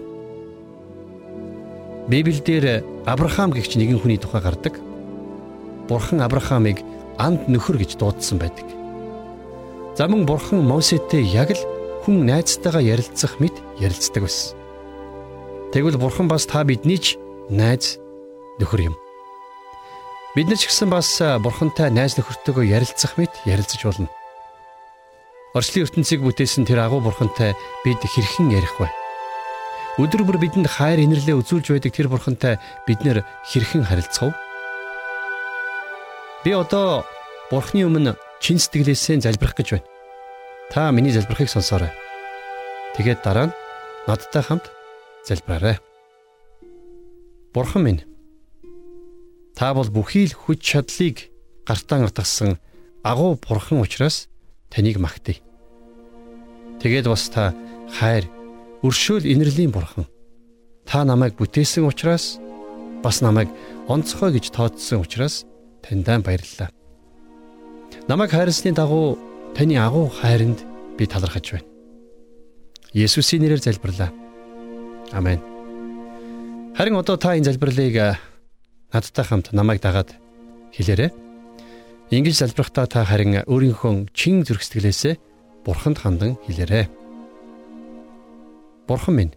Библиэлд 2.11 2.85
Авраам 3.09 3.49
гэгч 3.55 3.79
нэгэн 3.79 3.97
хүний 3.97 4.19
тухай 4.21 4.45
гардаг. 4.45 4.77
Бурхан 5.89 6.21
Авраамыг 6.21 6.85
анд 7.17 7.49
нөхөр 7.49 7.81
гэж 7.81 7.97
дуудсан 7.97 8.37
байдаг. 8.37 8.67
За 9.97 10.05
мөн 10.05 10.27
Бурхан 10.29 10.61
Мосетэй 10.61 11.25
яг 11.25 11.55
л 11.55 11.61
хүн 12.05 12.29
найзтайгаа 12.29 12.83
ярилцах 12.83 13.39
мэт 13.41 13.55
ярилцдаг 13.81 14.27
байсан. 14.27 14.57
Тэгвэл 15.73 15.97
Бурхан 15.97 16.27
бас 16.27 16.45
та 16.45 16.61
бидний 16.67 16.99
ч 16.99 17.17
найз 17.49 17.97
нөхөр 18.59 18.91
юм. 18.91 18.95
Бид 20.31 20.47
нар 20.47 20.55
ч 20.55 20.71
гэсэн 20.71 20.87
бас 20.87 21.19
бурхантай 21.43 21.91
найз 21.91 22.15
нөхөртөөгөө 22.15 22.63
ярилцах 22.71 23.19
мэт 23.19 23.35
ярилцаж 23.43 23.83
болно. 23.83 24.07
Орчлын 25.51 25.83
ертөнцийг 25.83 26.23
бүтээсэн 26.23 26.63
тэр 26.63 26.87
агуу 26.87 27.03
бурхантай 27.03 27.51
бид 27.83 27.99
хэрхэн 27.99 28.47
ярих 28.55 28.79
вэ? 28.79 28.87
Өдөр 29.99 30.23
бүр 30.23 30.39
бидэнд 30.39 30.71
хайр 30.71 31.03
инэрлээ 31.03 31.35
үзүүлж 31.35 31.75
байдаг 31.75 31.91
тэр 31.91 32.07
бурхантай 32.07 32.63
бид 32.87 33.03
нэр 33.03 33.27
хэрхэн 33.43 33.83
харилцах 33.83 34.31
вэ? 34.31 34.39
Би 36.47 36.55
одоо 36.55 37.03
бурхны 37.51 37.83
өмнө 37.83 38.15
чин 38.39 38.55
сэтгэлээсээ 38.55 39.27
залбирах 39.27 39.59
гэж 39.59 39.83
байна. 39.83 39.87
Та 40.71 40.95
миний 40.95 41.11
залбирахыг 41.11 41.51
сонсоорой. 41.51 41.91
Тэгээд 42.95 43.19
дараа 43.19 43.51
нь 43.51 43.57
надтай 44.07 44.47
хамт 44.47 44.71
залбираарай. 45.27 45.83
Бурхан 47.51 47.83
минь 47.83 48.01
Та 49.61 49.75
бол 49.77 49.85
бүхий 49.93 50.25
л 50.25 50.33
хүч 50.33 50.57
чадлыг 50.57 51.29
гартаан 51.69 52.09
атгсан 52.09 52.57
агуу 53.05 53.37
бурхан 53.37 53.85
учраас 53.85 54.25
таныг 54.73 54.97
магтъя. 54.97 55.37
Тэгээд 56.81 57.05
бас 57.05 57.29
та 57.29 57.53
хайр, 57.93 58.25
өршөөл 58.81 59.29
инэрлийн 59.29 59.69
бурхан. 59.69 60.09
Та 60.89 61.05
намайг 61.05 61.37
бүтээсэн 61.37 61.85
учраас 61.85 62.41
бас 63.05 63.21
намайг 63.21 63.53
онцгой 63.85 64.33
гэж 64.33 64.49
тооцсон 64.49 65.05
учраас 65.05 65.45
таньдаа 65.85 66.25
баярлалаа. 66.25 66.73
Намайг 68.09 68.33
хайрлсны 68.33 68.73
дагуу 68.73 69.21
таны 69.53 69.77
агуу 69.77 70.09
хайранд 70.09 70.65
би 70.97 71.05
талархаж 71.05 71.53
байна. 71.53 71.69
Есүсийн 72.97 73.45
нэрээр 73.45 73.61
залбирлаа. 73.61 74.09
Амен. 75.13 75.37
Харин 76.73 76.97
одоо 76.97 77.21
та 77.21 77.37
энэ 77.37 77.45
залбирлыг 77.45 78.17
надтай 78.93 79.25
хамт 79.25 79.51
намайг 79.55 79.81
дагаад 79.81 80.15
хэлээрэй. 80.75 81.11
Ингэж 82.11 82.35
залбирахдаа 82.43 82.85
та 82.87 83.07
харин 83.07 83.43
өөрийнхөө 83.47 84.11
чин 84.11 84.43
зүрх 84.43 84.63
сэтгэлээсээ 84.63 85.15
Бурханд 85.63 85.97
хандан 86.03 86.35
хэлээрэй. 86.47 86.91
Бурхан 88.87 89.15
минь 89.15 89.33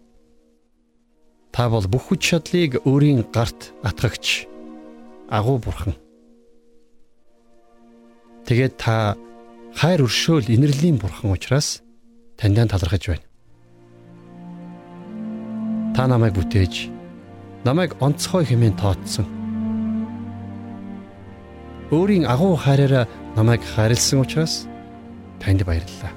та 1.54 1.70
бол 1.70 1.86
бүх 1.86 2.10
хүч 2.10 2.20
чадлыг 2.34 2.82
өөрийн 2.82 3.30
гарт 3.30 3.70
атгагч 3.86 4.50
агуу 5.30 5.62
бурхан. 5.62 5.94
Тэгээд 8.42 8.74
та 8.74 9.14
хайр 9.78 10.02
өршөөл 10.02 10.50
инэрлийн 10.50 10.98
бурхан 10.98 11.30
учраас 11.30 11.78
таньдаа 12.34 12.66
талархаж 12.66 13.06
байна. 13.06 13.26
Та 15.94 16.10
намайг 16.10 16.34
бүтээж 16.34 16.90
намайг 17.62 17.94
онцгой 18.02 18.44
хэмээн 18.50 18.74
тооцсон. 18.74 19.43
Өөрийн 21.94 22.26
агуу 22.26 22.57
хайраараа 22.59 23.07
намайг 23.37 23.62
хайрлсан 23.62 24.18
учраас 24.26 24.66
танд 25.38 25.62
баярлалаа. 25.62 26.11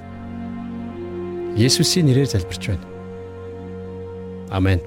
Есүсийн 1.53 2.09
нэрээр 2.09 2.25
залбирч 2.33 2.63
байна. 2.73 2.85
Амен. 4.49 4.81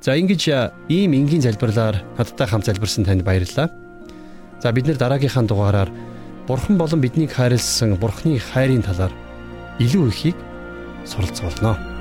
За 0.00 0.16
ингэж 0.16 0.48
ийм 0.88 1.12
энгийн 1.12 1.44
залбирлаар 1.44 2.00
надтай 2.16 2.48
хамт 2.48 2.64
залбирсан 2.64 3.04
танд 3.04 3.20
баярлалаа. 3.20 3.68
За 4.64 4.72
бид 4.72 4.88
нэр 4.88 4.96
дараагийнхаа 4.96 5.44
дугаараар 5.44 5.92
Бурхан 6.48 6.80
болон 6.80 7.04
биднийг 7.04 7.36
хайрлсан 7.36 8.00
Бурханы 8.00 8.40
хайрын 8.40 8.80
талаар 8.80 9.12
илүү 9.76 10.08
ихийг 10.08 10.36
суралцгаулнаа. 11.04 11.97